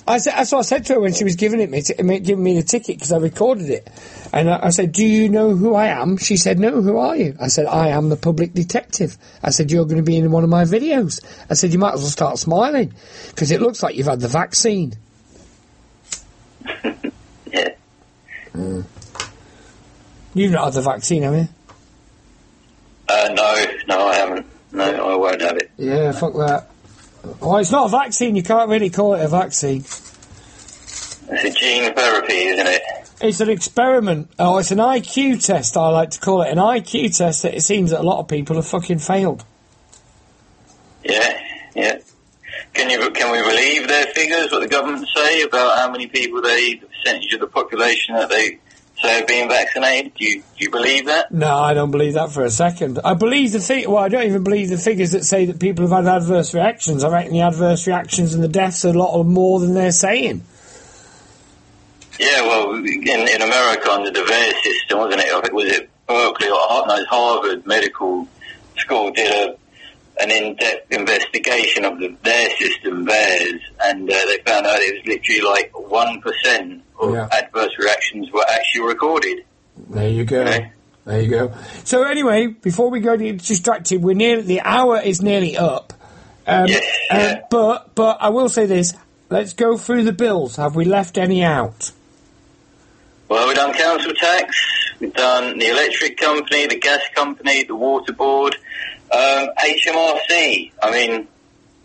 [0.08, 1.93] I said, that's what I said to her when she was giving it me, t-
[1.93, 3.89] giving me the ticket because I recorded it.
[4.32, 6.82] And I, I said, "Do you know who I am?" She said, "No.
[6.82, 10.03] Who are you?" I said, "I am the public detective." I said, "You're going to
[10.03, 12.93] be in one of my videos." I said, "You might as well start smiling
[13.30, 14.93] because it looks like you've had the vaccine."
[17.51, 17.70] Yeah.
[20.34, 21.47] You've not had the vaccine, have you?
[23.10, 24.45] Uh, no, no, I haven't.
[24.72, 25.72] No, I won't have it.
[25.78, 26.70] Yeah, fuck that.
[27.39, 28.36] Well, it's not a vaccine.
[28.36, 29.82] You can't really call it a vaccine.
[29.82, 32.82] It's a gene therapy, isn't it?
[33.19, 34.30] It's an experiment.
[34.38, 35.75] Oh, it's an IQ test.
[35.75, 37.43] I like to call it an IQ test.
[37.43, 39.43] That it seems that a lot of people have fucking failed.
[41.03, 41.39] Yeah,
[41.75, 41.99] yeah.
[42.73, 44.51] Can you can we believe their figures?
[44.51, 48.30] What the government say about how many people they, the percentage of the population that
[48.30, 48.59] they
[49.03, 50.13] are being vaccinated?
[50.15, 51.31] Do you do you believe that?
[51.31, 52.99] No, I don't believe that for a second.
[53.03, 55.87] I believe the fig- Well, I don't even believe the figures that say that people
[55.87, 57.03] have had adverse reactions.
[57.03, 60.43] I reckon the adverse reactions and the deaths are a lot more than they're saying.
[62.19, 65.31] Yeah, well, in, in America under the VAERS system, wasn't it?
[65.31, 68.27] I think was it Berkeley or Harvard Medical
[68.77, 69.55] School did a
[70.20, 75.05] an in-depth investigation of the, their system, VAERS, and uh, they found out it was
[75.07, 77.28] literally like one percent of Yeah.
[77.32, 79.45] adverse reactions were actually recorded.
[79.89, 80.41] There you go.
[80.41, 80.72] Okay.
[81.05, 81.53] There you go.
[81.86, 85.93] So anyway, before we go to distracted, we're nearly the hour is nearly up,
[86.45, 87.41] Um, Yes, uh, yeah.
[87.49, 88.93] but but I will say this:
[89.30, 90.55] let's go through the bills.
[90.57, 91.91] Have we left any out?
[93.30, 94.55] Well, we've done council tax,
[95.01, 98.55] we've done the electric company, the gas company, the water board,
[99.12, 100.72] um, HMRC.
[100.84, 101.28] I mean,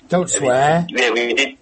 [0.09, 0.87] Don't swear.
[0.89, 1.59] yeah, we did.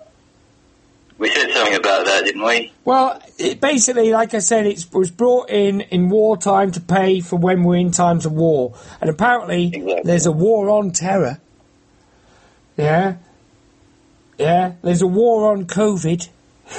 [1.19, 2.73] We said something about that, didn't we?
[2.87, 7.37] Well, it basically, like I said, it was brought in in wartime to pay for
[7.37, 10.01] when we're in times of war, and apparently Exactly.
[10.05, 11.39] there's a war on terror.
[12.79, 13.17] Yeah,
[14.39, 14.73] yeah.
[14.83, 16.29] There's a war on COVID.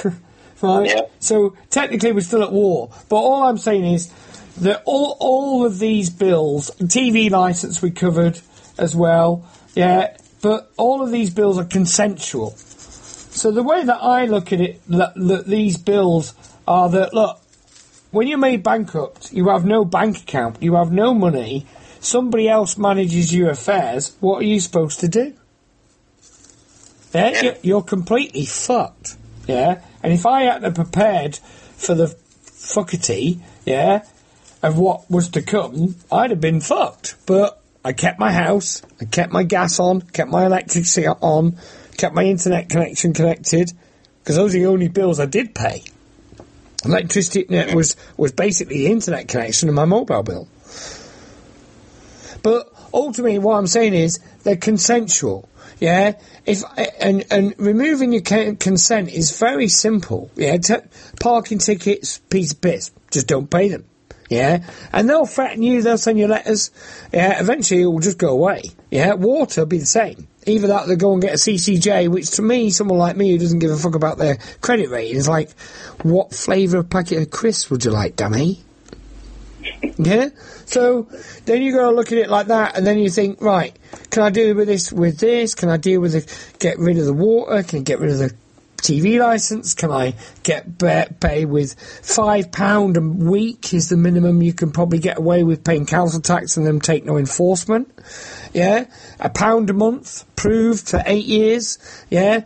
[0.62, 0.88] right.
[0.88, 1.02] Yeah.
[1.20, 2.90] So technically, we're still at war.
[3.08, 4.12] But all I'm saying is
[4.58, 8.40] that all all of these bills, TV license we covered
[8.78, 9.48] as well.
[9.74, 10.16] Yeah.
[10.40, 12.50] But all of these bills are consensual.
[12.50, 16.34] So the way that I look at it, that, that these bills
[16.66, 17.40] are that look,
[18.10, 21.66] when you're made bankrupt, you have no bank account, you have no money,
[22.00, 24.16] somebody else manages your affairs.
[24.20, 25.34] What are you supposed to do?
[27.14, 29.16] Yeah, you're completely fucked.
[29.46, 32.14] Yeah, and if I hadn't prepared for the
[32.44, 34.04] fuckity, yeah,
[34.62, 37.16] of what was to come, I'd have been fucked.
[37.26, 41.58] But I kept my house, I kept my gas on, kept my electricity on,
[41.96, 43.72] kept my internet connection connected,
[44.20, 45.82] because those are the only bills I did pay.
[46.84, 50.48] Electricity was was basically the internet connection and my mobile bill.
[52.42, 55.48] But ultimately, what I'm saying is they're consensual.
[55.78, 56.14] Yeah,
[56.46, 56.62] if
[57.00, 60.30] and and removing your consent is very simple.
[60.36, 60.74] Yeah, T-
[61.20, 62.90] parking tickets, piece of piss.
[63.10, 63.84] Just don't pay them.
[64.28, 65.82] Yeah, and they'll threaten you.
[65.82, 66.70] They'll send you letters.
[67.12, 68.62] Yeah, eventually it will just go away.
[68.90, 70.28] Yeah, water be the same.
[70.46, 73.38] Either that, they go and get a CCJ, which to me, someone like me who
[73.38, 75.50] doesn't give a fuck about their credit rating, is like,
[76.02, 78.64] what flavour of packet of crisps would you like, dummy?
[79.98, 80.30] Yeah.
[80.64, 81.06] So
[81.44, 83.76] then you to look at it like that, and then you think, right,
[84.10, 85.54] can I deal with this with this?
[85.54, 87.62] Can I deal with the get rid of the water?
[87.62, 88.34] Can I get rid of the
[88.82, 89.74] TV license?
[89.74, 90.78] Can I get
[91.20, 95.64] pay with five pound a week is the minimum you can probably get away with
[95.64, 97.90] paying council tax and them take no enforcement?
[98.52, 98.86] Yeah,
[99.20, 101.78] a pound a month, proved for eight years.
[102.10, 102.44] Yeah,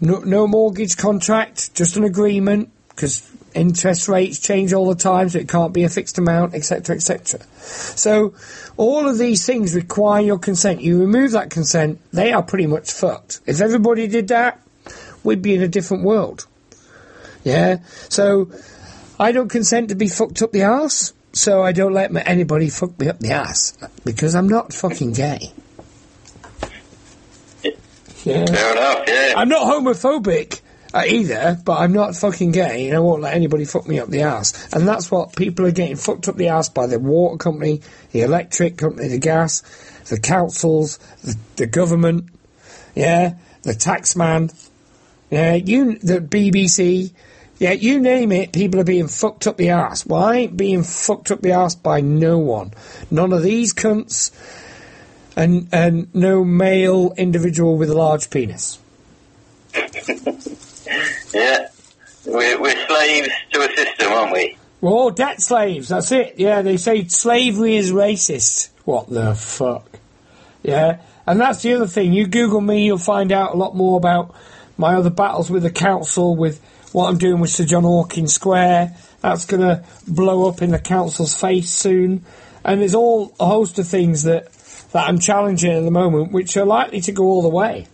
[0.00, 5.38] no, no mortgage contract, just an agreement because interest rates change all the time, so
[5.38, 7.40] it can't be a fixed amount, etc., etc.
[7.60, 8.34] So,
[8.76, 10.80] all of these things require your consent.
[10.80, 13.40] You remove that consent, they are pretty much fucked.
[13.46, 14.60] If everybody did that,
[15.24, 16.46] we'd be in a different world.
[17.42, 17.78] Yeah.
[18.08, 18.50] So,
[19.18, 22.98] I don't consent to be fucked up the ass, so I don't let anybody fuck
[22.98, 25.52] me up the ass because I'm not fucking gay.
[28.24, 28.46] Yeah.
[28.46, 29.34] Fair enough, yeah.
[29.36, 30.62] I'm not homophobic
[30.94, 34.08] uh, either, but I'm not fucking gay, and I won't let anybody fuck me up
[34.08, 34.72] the ass.
[34.72, 38.22] And that's what people are getting fucked up the ass by the water company, the
[38.22, 39.62] electric company, the gas,
[40.08, 42.30] the councils, the, the government,
[42.94, 44.54] yeah, the taxman,
[45.34, 47.12] yeah, you, the BBC,
[47.58, 50.06] yeah, you name it, people are being fucked up the ass.
[50.06, 52.72] Well, I ain't being fucked up the ass by no one.
[53.10, 54.30] None of these cunts,
[55.36, 58.78] and and no male individual with a large penis.
[61.34, 61.68] Yeah.
[62.26, 64.56] We're, we're slaves to a system, aren't we?
[64.80, 65.88] We're all debt slaves.
[65.88, 66.34] That's it.
[66.38, 68.70] Yeah, they say slavery is racist.
[68.84, 69.98] What the fuck?
[70.62, 72.12] Yeah, and that's the other thing.
[72.12, 74.34] You Google me, you'll find out a lot more about
[74.76, 76.62] my other battles with the council, with
[76.92, 78.96] what I'm doing with Sir John Hawkins Square.
[79.20, 82.24] That's going to blow up in the council's face soon.
[82.64, 84.52] And there's all a host of things that
[84.92, 87.88] that I'm challenging at the moment, which are likely to go all the way.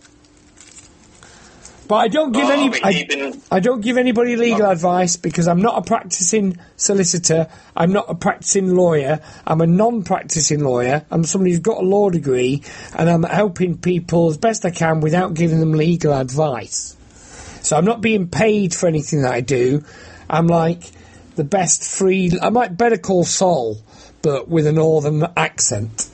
[1.91, 2.71] But I don't give Oh, any.
[2.81, 7.49] I, I don't give anybody legal advice because I'm not a practicing solicitor.
[7.75, 9.19] I'm not a practicing lawyer.
[9.45, 11.05] I'm a non-practicing lawyer.
[11.11, 12.63] I'm somebody who's got a law degree,
[12.95, 16.95] and I'm helping people as best I can without giving them legal advice.
[17.61, 19.83] So I'm not being paid for anything that I do.
[20.29, 20.83] I'm like
[21.35, 22.31] the best free.
[22.41, 23.75] I'm like Better Call Saul,
[24.21, 26.07] but with a northern accent.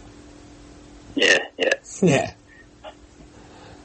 [1.14, 1.70] Yeah, yeah.
[2.02, 2.34] Yeah.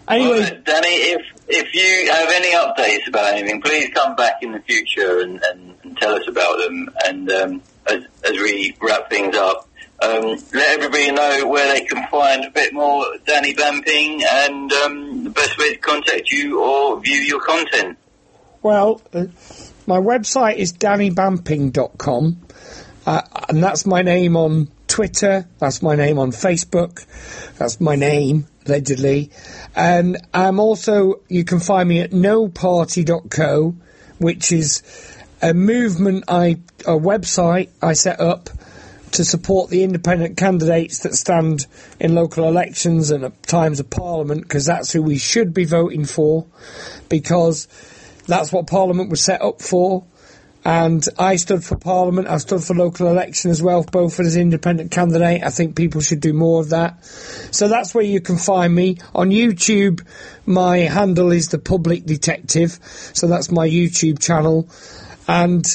[0.08, 4.52] Anyway, Well, Danny, if if you have any updates about anything, please come back in
[4.52, 6.90] the future and, and, and tell us about them.
[7.04, 9.68] And um, as, as we wrap things up,
[10.02, 15.24] um, let everybody know where they can find a bit more Danny Bamping and um,
[15.24, 17.98] the best way to contact you or view your content.
[18.62, 19.26] Well, uh,
[19.86, 22.40] my website is dannybamping.com,
[23.06, 27.06] uh, and that's my name on Twitter, that's my name on Facebook,
[27.56, 29.30] that's my name, allegedly.
[29.74, 33.74] And I'm also, you can find me at noparty.co,
[34.18, 34.82] which is
[35.40, 38.50] a movement, I a website I set up
[39.12, 41.66] to support the independent candidates that stand
[42.00, 46.04] in local elections and at times of parliament because that's who we should be voting
[46.06, 46.46] for
[47.08, 47.68] because
[48.26, 50.04] that's what parliament was set up for
[50.64, 52.28] and I stood for Parliament.
[52.28, 55.42] I stood for local election as well, both as independent candidate.
[55.42, 57.04] I think people should do more of that.
[57.04, 60.06] So that's where you can find me on YouTube.
[60.46, 62.78] My handle is the Public Detective,
[63.12, 64.68] so that's my YouTube channel,
[65.26, 65.66] and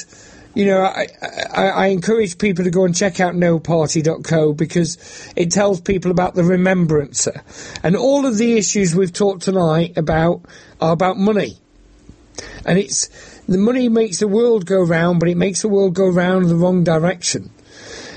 [0.54, 1.06] you know, I,
[1.54, 4.98] I, I, encourage people to go and check out noparty.co because
[5.36, 7.42] it tells people about the remembrancer.
[7.84, 10.46] And all of the issues we've talked tonight about
[10.80, 11.58] are about money.
[12.66, 16.06] And it's the money makes the world go round, but it makes the world go
[16.08, 17.50] round in the wrong direction.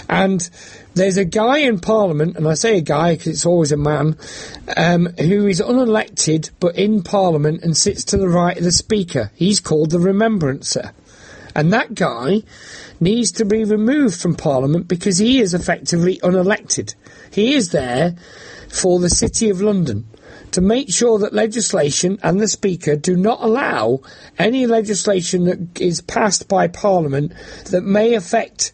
[0.09, 0.47] And
[0.93, 4.17] there's a guy in Parliament, and I say a guy because it's always a man,
[4.75, 9.31] um, who is unelected but in Parliament and sits to the right of the Speaker.
[9.35, 10.91] He's called the Remembrancer.
[11.55, 12.43] And that guy
[12.99, 16.93] needs to be removed from Parliament because he is effectively unelected.
[17.31, 18.15] He is there
[18.67, 20.07] for the City of London
[20.51, 24.01] to make sure that legislation and the Speaker do not allow
[24.37, 27.33] any legislation that is passed by Parliament
[27.71, 28.71] that may affect,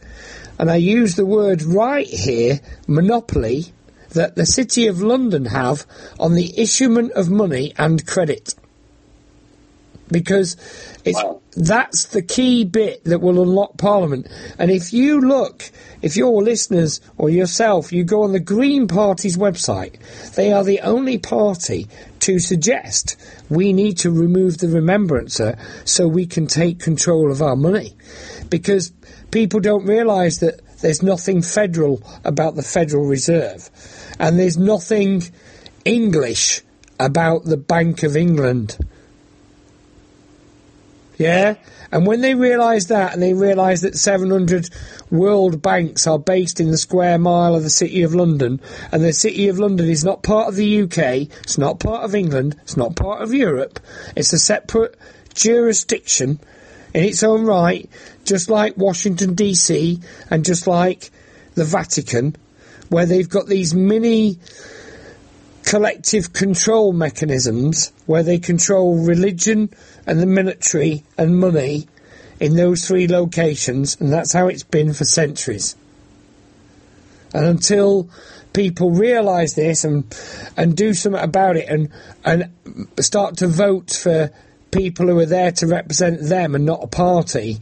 [0.57, 3.65] and I use the word right here, monopoly
[4.11, 5.85] that the City of London have
[6.19, 8.55] on the issuement of money and credit.
[10.09, 10.55] Because
[11.03, 11.41] it's, wow.
[11.55, 14.27] that's the key bit that will unlock Parliament.
[14.57, 15.69] And if you look
[16.01, 19.95] if your listeners or yourself, you go on the Green Party's website,
[20.35, 21.87] they are the only party
[22.19, 23.15] to suggest
[23.49, 27.95] we need to remove the remembrancer so we can take control of our money.
[28.49, 28.91] Because
[29.31, 33.69] people don't realise that there's nothing federal about the Federal Reserve,
[34.19, 35.23] and there's nothing
[35.85, 36.61] English
[36.99, 38.77] about the Bank of England.
[41.17, 41.55] Yeah?
[41.91, 44.69] And when they realise that, and they realise that 700
[45.09, 48.61] world banks are based in the square mile of the City of London,
[48.91, 52.13] and the City of London is not part of the UK, it's not part of
[52.13, 53.79] England, it's not part of Europe,
[54.15, 54.95] it's a separate
[55.33, 56.39] jurisdiction
[56.93, 57.89] in its own right,
[58.23, 61.09] just like Washington DC and just like
[61.55, 62.35] the Vatican,
[62.89, 64.39] where they've got these mini
[65.67, 69.69] collective control mechanisms where they control religion
[70.05, 71.85] and the military and money
[72.39, 75.75] in those three locations, and that's how it's been for centuries.
[77.33, 78.09] And until
[78.53, 80.05] people realise this and
[80.55, 81.89] and do something about it and
[82.23, 82.49] and
[83.01, 84.31] start to vote for
[84.71, 87.57] people who are there to represent them and not a party,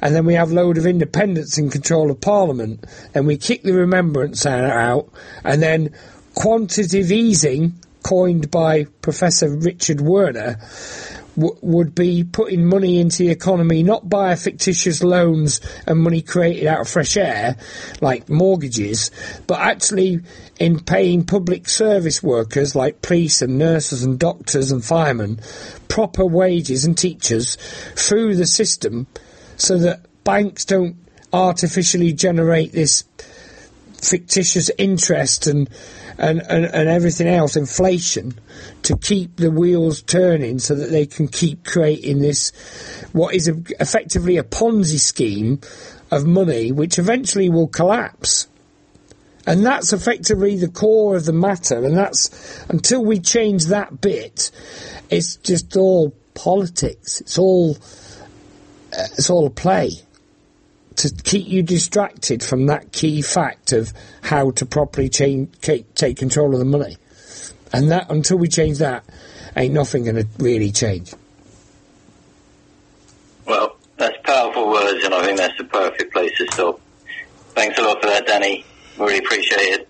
[0.00, 2.82] and then we have a load of independents in control of Parliament,
[3.14, 5.10] and we kick the remembrance out,
[5.44, 5.92] and then
[6.34, 10.58] quantitative easing, coined by Professor Richard Werner,
[11.36, 16.66] w- would be putting money into the economy not by fictitious loans and money created
[16.66, 17.56] out of fresh air,
[18.00, 19.10] like mortgages,
[19.46, 20.20] but actually
[20.58, 25.40] in paying public service workers like police and nurses and doctors and firemen
[25.88, 27.56] proper wages and teachers
[27.96, 29.06] through the system
[29.56, 30.96] so that banks don't
[31.34, 33.04] artificially generate this
[34.02, 35.68] fictitious interest and
[36.18, 38.38] and, and, and everything else, inflation,
[38.82, 42.50] to keep the wheels turning so that they can keep creating this,
[43.12, 45.60] what is a, effectively a Ponzi scheme
[46.10, 48.46] of money, which eventually will collapse.
[49.46, 51.84] And that's effectively the core of the matter.
[51.84, 54.50] And that's until we change that bit,
[55.10, 57.20] it's just all politics.
[57.20, 57.76] It's all
[58.96, 59.90] uh, it's all a play
[60.96, 66.52] to keep you distracted from that key fact of how to properly change, take control
[66.52, 66.96] of the money.
[67.72, 69.04] And that until we change that,
[69.56, 71.14] ain't nothing going to really change.
[73.46, 76.80] Well, that's powerful words, and I think that's the perfect place to stop.
[77.54, 78.64] Thanks a lot for that, Danny.
[78.98, 79.88] Really appreciate it.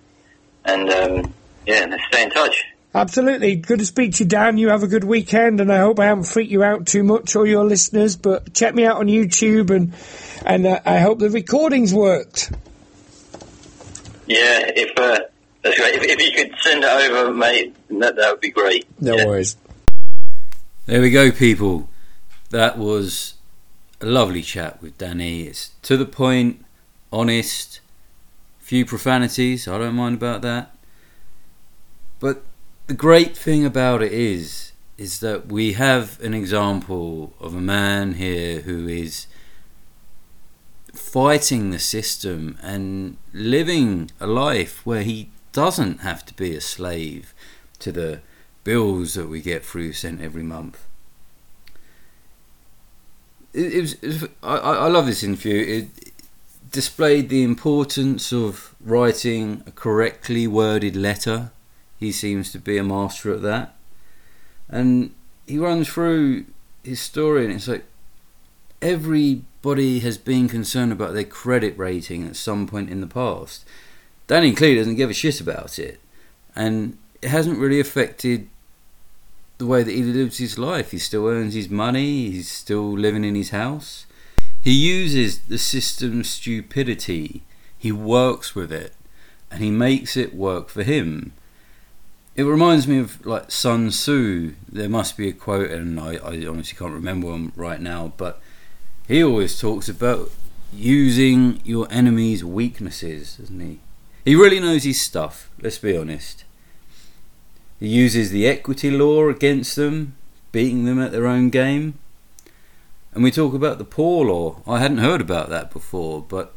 [0.64, 1.34] And um,
[1.66, 2.64] yeah, let's stay in touch.
[2.94, 3.56] Absolutely.
[3.56, 4.58] Good to speak to you, Dan.
[4.58, 7.34] You have a good weekend, and I hope I haven't freaked you out too much
[7.34, 8.16] or your listeners.
[8.16, 9.94] But check me out on YouTube, and
[10.44, 12.52] and uh, I hope the recordings worked.
[14.26, 15.20] Yeah, if uh,
[15.62, 15.94] that's great.
[15.94, 18.86] If, if, you could send it over, mate, that that would be great.
[19.00, 19.26] No yeah.
[19.26, 19.56] worries.
[20.84, 21.88] There we go, people.
[22.50, 23.34] That was
[24.02, 25.44] a lovely chat with Danny.
[25.44, 26.62] It's to the point,
[27.10, 27.80] honest,
[28.58, 29.66] few profanities.
[29.66, 30.74] I don't mind about that.
[32.20, 32.42] But
[32.86, 38.14] the great thing about it is is that we have an example of a man
[38.14, 39.26] here who is
[40.92, 47.34] fighting the system and living a life where he doesn't have to be a slave
[47.78, 48.20] to the
[48.64, 50.86] bills that we get through sent every month.
[53.52, 55.88] It, it was, it was I, I, love this interview.
[55.88, 56.12] It,
[56.70, 61.50] displayed the importance of writing a correctly worded letter.
[62.02, 63.76] He seems to be a master at that.
[64.68, 65.14] And
[65.46, 66.46] he runs through
[66.82, 67.84] his story, and it's like
[68.80, 73.64] everybody has been concerned about their credit rating at some point in the past.
[74.26, 76.00] Danny Clee doesn't give a shit about it,
[76.56, 78.48] and it hasn't really affected
[79.58, 80.90] the way that he lives his life.
[80.90, 84.06] He still earns his money, he's still living in his house.
[84.60, 87.42] He uses the system's stupidity,
[87.78, 88.92] he works with it,
[89.52, 91.34] and he makes it work for him.
[92.34, 94.54] It reminds me of like Sun Tzu.
[94.70, 98.40] There must be a quote, and I, I honestly can't remember one right now, but
[99.06, 100.30] he always talks about
[100.72, 103.80] using your enemy's weaknesses, doesn't he?
[104.24, 106.44] He really knows his stuff, let's be honest.
[107.78, 110.14] He uses the equity law against them,
[110.52, 111.98] beating them at their own game.
[113.12, 114.62] And we talk about the poor law.
[114.66, 116.54] I hadn't heard about that before, but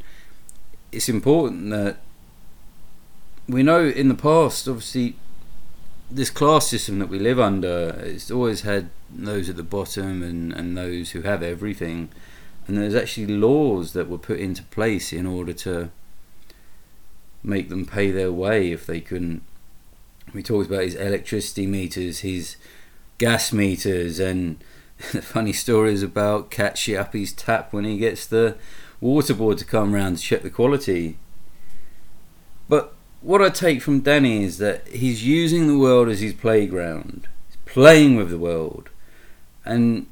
[0.94, 1.98] it's important that
[3.50, 5.16] we know in the past, obviously,
[6.10, 10.54] this class system that we live under, it's always had those at the bottom and,
[10.54, 12.10] and those who have everything.
[12.68, 15.90] And there's actually laws that were put into place in order to
[17.44, 19.44] make them pay their way if they couldn't.
[20.34, 22.56] We talked about his electricity meters, his
[23.18, 24.64] gas meters, and
[25.12, 28.56] the funny stories about Cat shit up his tap when he gets the
[29.02, 31.18] water board to come round to check the quality.
[32.68, 32.95] But
[33.26, 37.28] what I take from Danny is that he's using the world as his playground.
[37.48, 38.90] He's playing with the world.
[39.66, 40.06] And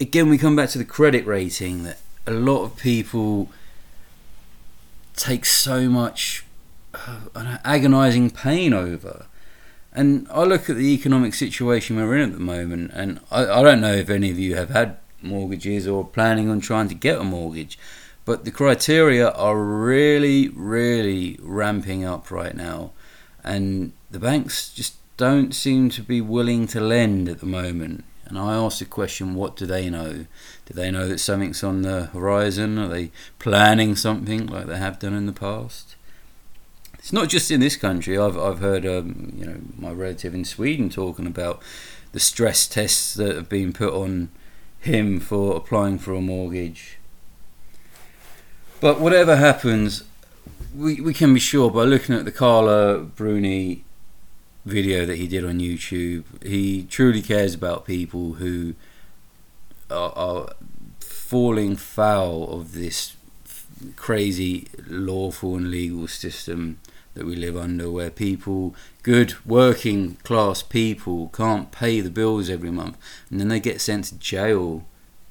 [0.00, 3.50] again, we come back to the credit rating that a lot of people
[5.14, 6.46] take so much
[6.94, 9.26] uh, agonizing pain over.
[9.92, 13.62] And I look at the economic situation we're in at the moment, and I, I
[13.62, 17.18] don't know if any of you have had mortgages or planning on trying to get
[17.18, 17.78] a mortgage,
[18.24, 22.92] but the criteria are really, really ramping up right now,
[23.42, 28.04] and the banks just don't seem to be willing to lend at the moment.
[28.24, 30.26] And I ask the question, what do they know?
[30.66, 32.78] Do they know that something's on the horizon?
[32.78, 35.96] Are they planning something like they have done in the past?
[36.94, 38.16] It's not just in this country.
[38.16, 41.60] I've I've heard um, you know my relative in Sweden talking about
[42.12, 44.30] the stress tests that have been put on
[44.78, 46.98] him for applying for a mortgage.
[48.82, 50.02] But whatever happens,
[50.74, 53.84] we we can be sure by looking at the Carla Bruni
[54.64, 58.74] video that he did on YouTube, he truly cares about people who
[59.88, 60.54] are, are
[60.98, 63.14] falling foul of this
[63.94, 66.80] crazy lawful and legal system
[67.14, 72.70] that we live under where people good working class people can't pay the bills every
[72.70, 72.96] month
[73.30, 74.84] and then they get sent to jail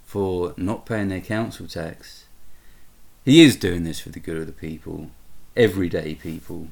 [0.05, 2.20] for not paying their council tax
[3.25, 5.09] he is doing this for the good of the people
[5.55, 6.67] everyday people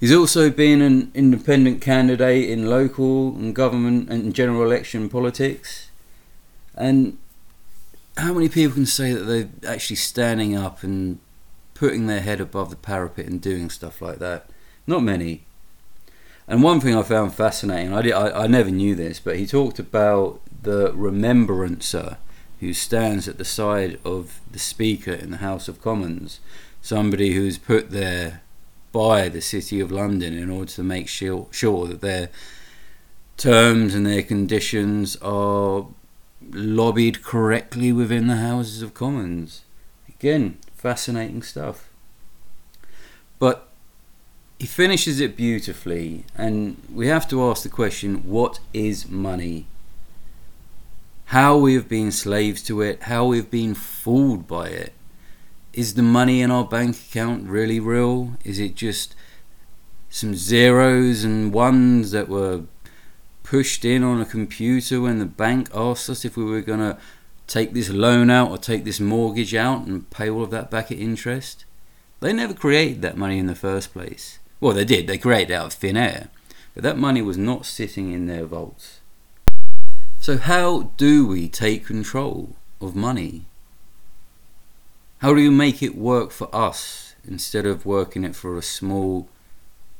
[0.00, 5.90] he's also been an independent candidate in local and government and general election politics
[6.74, 7.16] and
[8.16, 11.18] how many people can say that they're actually standing up and
[11.74, 14.48] putting their head above the parapet and doing stuff like that.
[14.86, 15.42] Not many.
[16.46, 19.46] And one thing I found fascinating, I, did, I, I never knew this, but he
[19.46, 22.18] talked about the remembrancer
[22.60, 26.40] who stands at the side of the Speaker in the House of Commons,
[26.80, 28.42] somebody who's put there
[28.92, 32.30] by the City of London in order to make sure, sure that their
[33.36, 35.86] terms and their conditions are
[36.52, 39.62] lobbied correctly within the Houses of Commons.
[40.08, 41.90] Again, fascinating stuff.
[43.38, 43.68] But
[44.58, 49.66] he finishes it beautifully, and we have to ask the question what is money?
[51.26, 54.92] How we have been slaves to it, how we've been fooled by it.
[55.72, 58.34] Is the money in our bank account really real?
[58.44, 59.16] Is it just
[60.08, 62.62] some zeros and ones that were
[63.42, 66.96] pushed in on a computer when the bank asked us if we were going to
[67.46, 70.92] take this loan out or take this mortgage out and pay all of that back
[70.92, 71.64] at interest.
[72.20, 74.38] They never created that money in the first place.
[74.60, 76.28] Well, they did, they created it out of thin air,
[76.74, 79.00] but that money was not sitting in their vaults.
[80.24, 83.44] So, how do we take control of money?
[85.18, 89.28] How do you make it work for us instead of working it for a small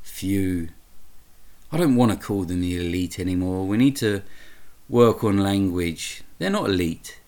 [0.01, 0.69] few?
[1.71, 3.67] I don't want to call them the elite anymore.
[3.67, 4.23] We need to
[4.89, 6.23] work on language.
[6.39, 7.19] They're not elite,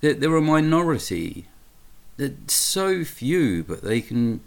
[0.00, 1.46] they're, they're a minority.
[2.16, 4.40] They're so few, but they can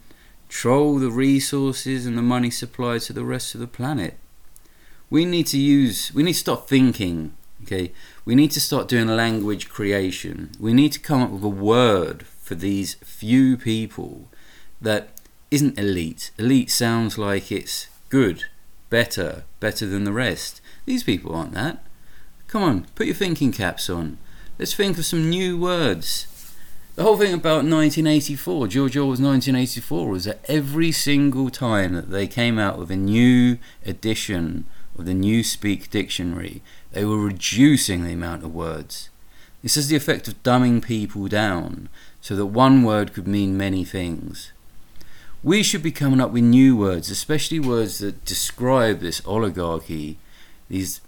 [0.48, 4.18] control the resources and the money supply to the rest of the planet.
[5.10, 7.92] We need to use, we need to stop thinking, okay?
[8.26, 10.52] We need to start doing language creation.
[10.60, 14.28] We need to come up with a word for these few people
[14.82, 15.10] that
[15.50, 16.32] isn't elite.
[16.38, 18.46] Elite sounds like it's good,
[18.90, 20.62] better, better than the rest.
[20.86, 21.84] These people aren't that.
[22.48, 24.18] Come on, put your thinking caps on.
[24.60, 26.28] Let's think of some new words.
[26.96, 32.28] The whole thing about 1984, George Orwell's 1984, was that every single time that they
[32.28, 34.66] came out with a new edition
[34.96, 36.62] of the Newspeak Dictionary,
[36.94, 39.10] they were reducing the amount of words.
[39.62, 41.90] This is the effect of dumbing people down
[42.22, 44.52] so that one word could mean many things.
[45.44, 50.18] We should be coming up with new words, especially words that describe this oligarchy,
[50.70, 51.02] these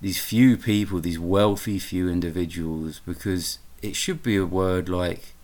[0.00, 5.34] these few people, these wealthy few individuals, because it should be a word like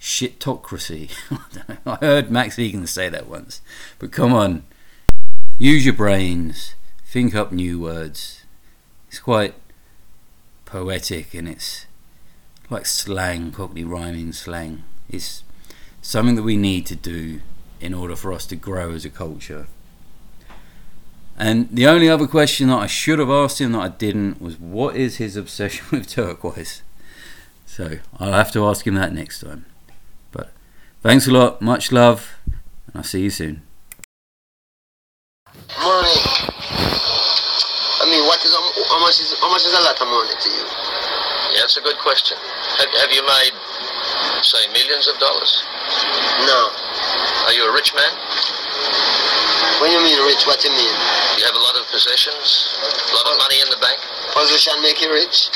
[0.00, 1.10] shitocracy.
[1.86, 3.60] I heard Max Igan say that once,
[3.98, 4.64] but come on,
[5.58, 6.74] use your brains,
[7.04, 8.43] think up new words.
[9.14, 9.54] It's quite
[10.64, 11.86] poetic and it's
[12.68, 14.82] like slang, Cockney rhyming slang.
[15.08, 15.44] It's
[16.02, 17.40] something that we need to do
[17.80, 19.68] in order for us to grow as a culture.
[21.38, 24.58] And the only other question that I should have asked him that I didn't was
[24.58, 26.82] what is his obsession with turquoise?
[27.66, 29.64] So I'll have to ask him that next time.
[30.32, 30.50] But
[31.02, 33.62] thanks a lot, much love, and I'll see you soon.
[35.78, 36.34] Money.
[38.04, 40.48] I mean, what is how much is how much is a lot of money to
[40.50, 40.66] you?
[41.54, 42.36] Yeah, that's a good question.
[42.82, 43.54] Have, have you made,
[44.42, 45.62] say, millions of dollars?
[46.50, 46.74] No.
[47.46, 48.10] Are you a rich man?
[49.78, 50.94] When you mean rich, what do you mean?
[51.38, 54.02] You have a lot of possessions, a lot of money in the bank.
[54.34, 55.50] Position make you rich?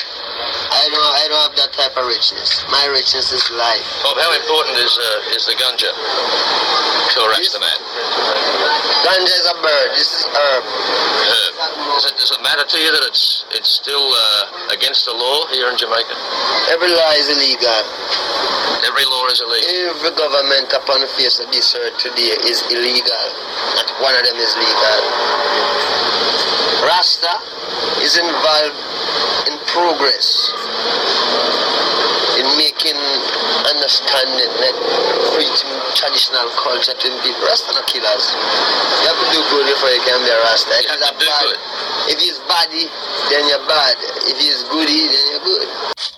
[0.68, 2.64] I don't I don't have that type of richness.
[2.68, 3.86] My richness is life.
[4.04, 7.80] Bob, how important is uh, is the ganja to a Rasta man?
[9.04, 9.88] Ganja is a bird.
[9.96, 10.64] This is herb.
[10.64, 11.52] Herb.
[11.98, 15.48] Does it, does it matter to you that it's it's still uh, against the law
[15.50, 16.14] here in Jamaica?
[16.70, 17.82] Every law is illegal.
[18.84, 19.96] Every law is illegal.
[19.96, 23.24] Every government upon the face of this earth today is illegal.
[23.74, 25.00] Not one of them is legal.
[26.84, 27.34] Rasta
[28.04, 28.78] is involved
[29.50, 30.47] in progress,
[32.38, 32.98] in making
[33.66, 34.76] understanding that
[35.34, 37.42] preaching traditional culture to people.
[37.46, 38.24] Rasta no killers.
[39.02, 40.70] You have to do good before you can be a Rasta.
[40.78, 41.46] If it's to a do bad,
[42.10, 42.38] if it's
[43.30, 43.96] then you're bad.
[44.30, 46.17] If it's goody, then you're good.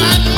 [0.00, 0.37] Uh,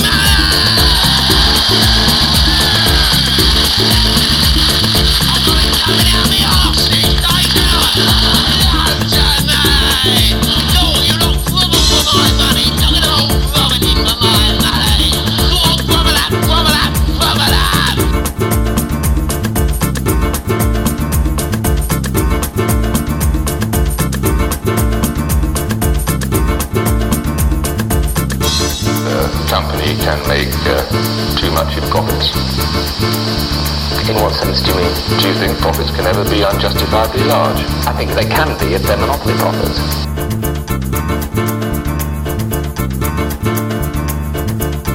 [38.00, 39.76] think they can be if they're monopoly profits.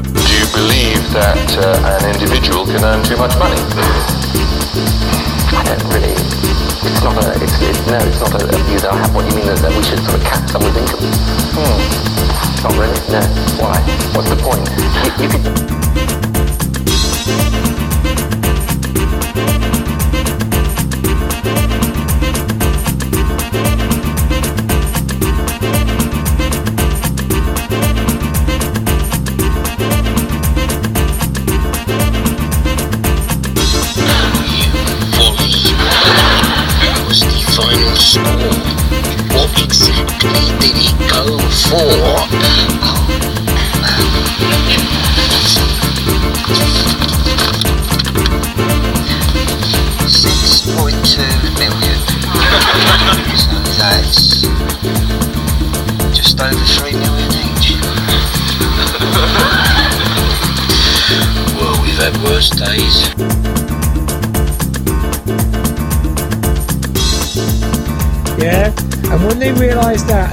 [0.09, 3.61] Do you believe that uh, an individual can earn too much money?
[5.53, 6.17] I don't really.
[6.17, 7.29] It's not a.
[7.45, 8.01] It's, it's no.
[8.01, 8.41] It's not a.
[8.73, 11.05] You don't have what you mean that, that we should sort of cap someone's income.
[11.53, 11.77] Hmm.
[12.65, 12.97] Not really.
[13.13, 13.21] No.
[13.61, 13.77] Why?
[14.17, 14.65] What's the point?
[14.81, 15.84] You, you could.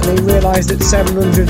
[0.03, 1.47] They realised that 700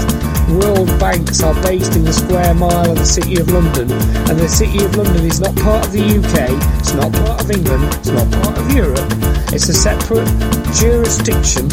[0.62, 4.48] world banks are based in the square mile of the City of London, and the
[4.48, 6.50] City of London is not part of the UK,
[6.80, 9.10] it's not part of England, it's not part of Europe,
[9.54, 10.28] it's a separate
[10.76, 11.66] jurisdiction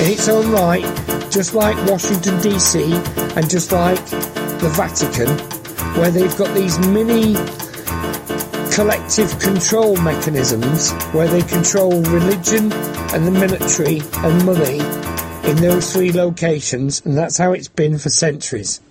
[0.00, 0.84] in its own right,
[1.30, 2.92] just like Washington DC,
[3.36, 4.04] and just like
[4.60, 5.28] the Vatican,
[5.98, 7.34] where they've got these mini
[8.72, 12.72] collective control mechanisms where they control religion
[13.12, 14.80] and the military and money
[15.44, 18.81] in those three locations, and that's how it's been for centuries.